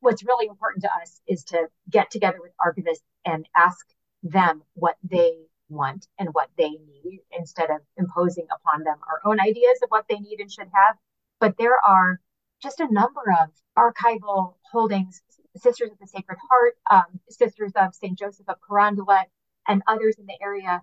what's 0.00 0.24
really 0.24 0.46
important 0.46 0.84
to 0.84 0.90
us 1.00 1.20
is 1.26 1.44
to 1.44 1.68
get 1.90 2.10
together 2.10 2.38
with 2.40 2.52
archivists 2.58 3.04
and 3.24 3.46
ask 3.56 3.86
them 4.22 4.62
what 4.74 4.96
they 5.02 5.32
want 5.68 6.06
and 6.18 6.28
what 6.32 6.50
they 6.56 6.70
need 6.70 7.20
instead 7.36 7.70
of 7.70 7.80
imposing 7.96 8.46
upon 8.54 8.84
them 8.84 8.96
our 9.08 9.20
own 9.30 9.40
ideas 9.40 9.80
of 9.82 9.88
what 9.88 10.04
they 10.08 10.18
need 10.18 10.40
and 10.40 10.50
should 10.50 10.68
have. 10.72 10.96
But 11.40 11.56
there 11.56 11.76
are 11.84 12.20
just 12.62 12.80
a 12.80 12.92
number 12.92 13.22
of 13.42 13.50
archival 13.76 14.54
holdings, 14.70 15.20
Sisters 15.56 15.90
of 15.90 15.98
the 15.98 16.06
Sacred 16.06 16.38
Heart, 16.48 16.74
um, 16.90 17.20
Sisters 17.28 17.72
of 17.76 17.94
St. 17.94 18.18
Joseph 18.18 18.48
of 18.48 18.56
Carondelet, 18.60 19.24
and 19.68 19.82
others 19.86 20.16
in 20.18 20.26
the 20.26 20.40
area 20.40 20.82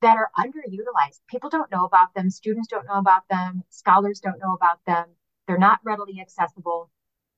that 0.00 0.16
are 0.16 0.30
underutilized. 0.36 1.20
People 1.28 1.50
don't 1.50 1.70
know 1.70 1.84
about 1.84 2.14
them, 2.14 2.30
students 2.30 2.68
don't 2.68 2.86
know 2.86 2.98
about 2.98 3.28
them, 3.28 3.62
scholars 3.68 4.20
don't 4.20 4.40
know 4.40 4.54
about 4.54 4.78
them. 4.86 5.06
They're 5.46 5.58
not 5.58 5.80
readily 5.84 6.20
accessible. 6.20 6.90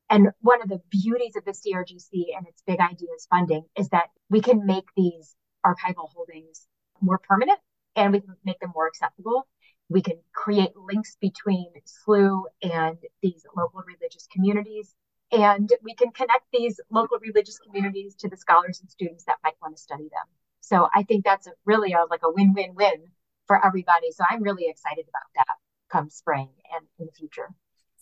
And 0.08 0.30
one 0.40 0.60
of 0.60 0.68
the 0.68 0.80
beauties 0.90 1.36
of 1.36 1.44
the 1.44 1.52
CRGC 1.52 2.36
and 2.36 2.46
its 2.48 2.62
big 2.66 2.80
ideas 2.80 3.26
funding 3.30 3.64
is 3.76 3.88
that 3.90 4.10
we 4.28 4.40
can 4.40 4.66
make 4.66 4.86
these 4.96 5.36
archival 5.64 6.10
holdings 6.12 6.66
more 7.00 7.18
permanent 7.18 7.58
and 7.96 8.12
we 8.12 8.20
can 8.20 8.34
make 8.44 8.58
them 8.60 8.72
more 8.74 8.88
accessible. 8.88 9.46
We 9.90 10.00
can 10.00 10.18
create 10.32 10.74
links 10.76 11.16
between 11.20 11.70
SLU 12.08 12.44
and 12.62 12.96
these 13.20 13.44
local 13.54 13.82
religious 13.86 14.26
communities. 14.32 14.94
And 15.32 15.70
we 15.82 15.94
can 15.94 16.10
connect 16.10 16.44
these 16.52 16.80
local 16.90 17.18
religious 17.20 17.58
communities 17.58 18.14
to 18.16 18.28
the 18.28 18.36
scholars 18.36 18.80
and 18.80 18.90
students 18.90 19.24
that 19.24 19.36
might 19.44 19.54
want 19.60 19.76
to 19.76 19.82
study 19.82 20.04
them. 20.04 20.26
So 20.60 20.88
I 20.94 21.02
think 21.02 21.24
that's 21.24 21.46
a, 21.46 21.52
really 21.64 21.92
a, 21.92 22.04
like 22.10 22.22
a 22.24 22.32
win-win-win 22.32 23.04
for 23.46 23.64
everybody. 23.64 24.10
So 24.12 24.24
I'm 24.28 24.42
really 24.42 24.66
excited 24.68 25.04
about 25.08 25.28
that 25.36 25.56
come 25.90 26.08
spring 26.08 26.48
and 26.74 26.86
in 26.98 27.06
the 27.06 27.12
future. 27.12 27.48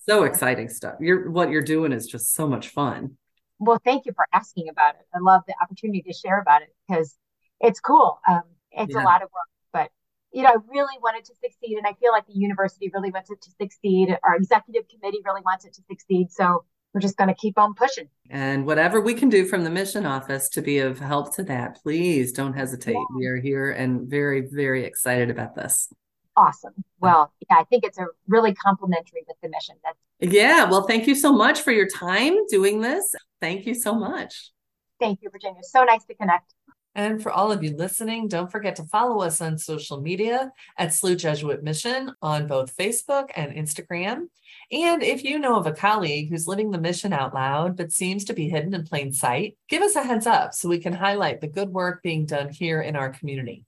So 0.07 0.24
exciting 0.24 0.68
stuff. 0.68 0.96
You're 1.01 1.31
what 1.31 1.51
you're 1.51 1.62
doing 1.62 1.92
is 1.92 2.07
just 2.07 2.35
so 2.35 2.46
much 2.46 2.68
fun. 2.68 3.16
Well, 3.59 3.81
thank 3.85 4.07
you 4.07 4.12
for 4.12 4.27
asking 4.33 4.68
about 4.68 4.94
it. 4.94 5.07
I 5.14 5.18
love 5.20 5.42
the 5.48 5.55
opportunity 5.61 6.03
to 6.03 6.12
share 6.12 6.40
about 6.40 6.62
it 6.62 6.74
because 6.87 7.16
it's 7.61 7.81
cool. 7.81 8.20
Um, 8.29 8.42
it's 8.70 8.94
yeah. 8.94 9.03
a 9.03 9.05
lot 9.05 9.22
of 9.22 9.29
work, 9.31 9.48
you 10.32 10.42
know, 10.42 10.50
I 10.50 10.56
really 10.68 10.96
wanted 11.02 11.24
to 11.24 11.34
succeed, 11.42 11.78
and 11.78 11.86
I 11.86 11.94
feel 11.94 12.12
like 12.12 12.26
the 12.26 12.34
university 12.34 12.90
really 12.92 13.10
wants 13.10 13.30
it 13.30 13.40
to 13.42 13.50
succeed. 13.60 14.16
Our 14.22 14.36
executive 14.36 14.84
committee 14.88 15.20
really 15.24 15.42
wants 15.44 15.64
it 15.64 15.72
to 15.74 15.82
succeed. 15.88 16.30
So 16.30 16.64
we're 16.92 17.00
just 17.00 17.16
going 17.16 17.28
to 17.28 17.34
keep 17.34 17.58
on 17.58 17.74
pushing. 17.74 18.08
And 18.30 18.66
whatever 18.66 19.00
we 19.00 19.14
can 19.14 19.28
do 19.28 19.44
from 19.44 19.64
the 19.64 19.70
mission 19.70 20.06
office 20.06 20.48
to 20.50 20.62
be 20.62 20.78
of 20.78 20.98
help 20.98 21.34
to 21.36 21.42
that, 21.44 21.78
please 21.82 22.32
don't 22.32 22.54
hesitate. 22.54 22.92
Yeah. 22.92 23.04
We 23.16 23.26
are 23.26 23.36
here 23.36 23.70
and 23.70 24.08
very, 24.08 24.48
very 24.50 24.84
excited 24.84 25.30
about 25.30 25.54
this. 25.54 25.92
Awesome. 26.36 26.72
Well, 27.00 27.32
yeah, 27.50 27.56
I 27.58 27.64
think 27.64 27.84
it's 27.84 27.98
a 27.98 28.06
really 28.28 28.54
complementary 28.54 29.24
with 29.26 29.36
the 29.42 29.48
mission. 29.48 29.74
That's 29.82 29.98
yeah. 30.32 30.70
Well, 30.70 30.86
thank 30.86 31.06
you 31.06 31.14
so 31.14 31.32
much 31.32 31.60
for 31.60 31.72
your 31.72 31.88
time 31.88 32.34
doing 32.48 32.80
this. 32.80 33.14
Thank 33.40 33.66
you 33.66 33.74
so 33.74 33.94
much. 33.94 34.52
Thank 35.00 35.20
you, 35.22 35.30
Virginia. 35.30 35.62
So 35.62 35.84
nice 35.84 36.04
to 36.04 36.14
connect. 36.14 36.54
And 36.98 37.22
for 37.22 37.30
all 37.30 37.52
of 37.52 37.62
you 37.62 37.76
listening, 37.76 38.26
don't 38.26 38.50
forget 38.50 38.74
to 38.74 38.82
follow 38.82 39.22
us 39.22 39.40
on 39.40 39.56
social 39.56 40.00
media 40.00 40.50
at 40.76 40.88
SLU 40.88 41.16
Jesuit 41.16 41.62
Mission 41.62 42.12
on 42.22 42.48
both 42.48 42.76
Facebook 42.76 43.30
and 43.37 43.52
Instagram. 43.52 44.26
And 44.72 45.04
if 45.04 45.22
you 45.22 45.38
know 45.38 45.54
of 45.54 45.68
a 45.68 45.72
colleague 45.72 46.28
who's 46.28 46.48
living 46.48 46.72
the 46.72 46.80
mission 46.80 47.12
out 47.12 47.34
loud 47.34 47.76
but 47.76 47.92
seems 47.92 48.24
to 48.24 48.32
be 48.32 48.48
hidden 48.48 48.74
in 48.74 48.82
plain 48.82 49.12
sight, 49.12 49.56
give 49.68 49.80
us 49.80 49.94
a 49.94 50.02
heads 50.02 50.26
up 50.26 50.54
so 50.54 50.68
we 50.68 50.80
can 50.80 50.92
highlight 50.92 51.40
the 51.40 51.46
good 51.46 51.68
work 51.68 52.02
being 52.02 52.26
done 52.26 52.48
here 52.48 52.80
in 52.80 52.96
our 52.96 53.11
community. 53.11 53.64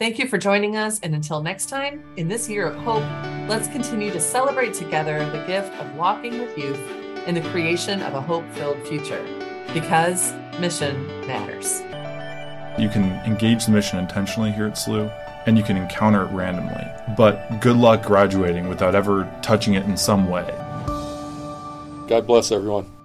Thank 0.00 0.18
you 0.18 0.26
for 0.26 0.36
joining 0.36 0.76
us. 0.76 0.98
And 0.98 1.14
until 1.14 1.44
next 1.44 1.68
time, 1.68 2.02
in 2.16 2.26
this 2.26 2.48
year 2.48 2.66
of 2.66 2.74
hope, 2.82 3.04
let's 3.48 3.68
continue 3.68 4.10
to 4.10 4.20
celebrate 4.20 4.74
together 4.74 5.18
the 5.30 5.44
gift 5.46 5.72
of 5.74 5.94
walking 5.94 6.40
with 6.40 6.58
youth 6.58 6.80
in 7.28 7.36
the 7.36 7.48
creation 7.52 8.02
of 8.02 8.14
a 8.14 8.20
hope 8.20 8.50
filled 8.54 8.84
future 8.88 9.24
because 9.72 10.32
mission 10.58 11.06
matters. 11.28 11.80
You 12.78 12.88
can 12.88 13.04
engage 13.24 13.64
the 13.64 13.72
mission 13.72 13.98
intentionally 13.98 14.52
here 14.52 14.66
at 14.66 14.74
SLU, 14.74 15.10
and 15.46 15.56
you 15.56 15.64
can 15.64 15.76
encounter 15.76 16.24
it 16.24 16.30
randomly. 16.32 16.86
But 17.16 17.60
good 17.60 17.76
luck 17.76 18.02
graduating 18.02 18.68
without 18.68 18.94
ever 18.94 19.30
touching 19.42 19.74
it 19.74 19.84
in 19.84 19.96
some 19.96 20.28
way. 20.28 20.44
God 22.08 22.26
bless 22.26 22.52
everyone. 22.52 22.95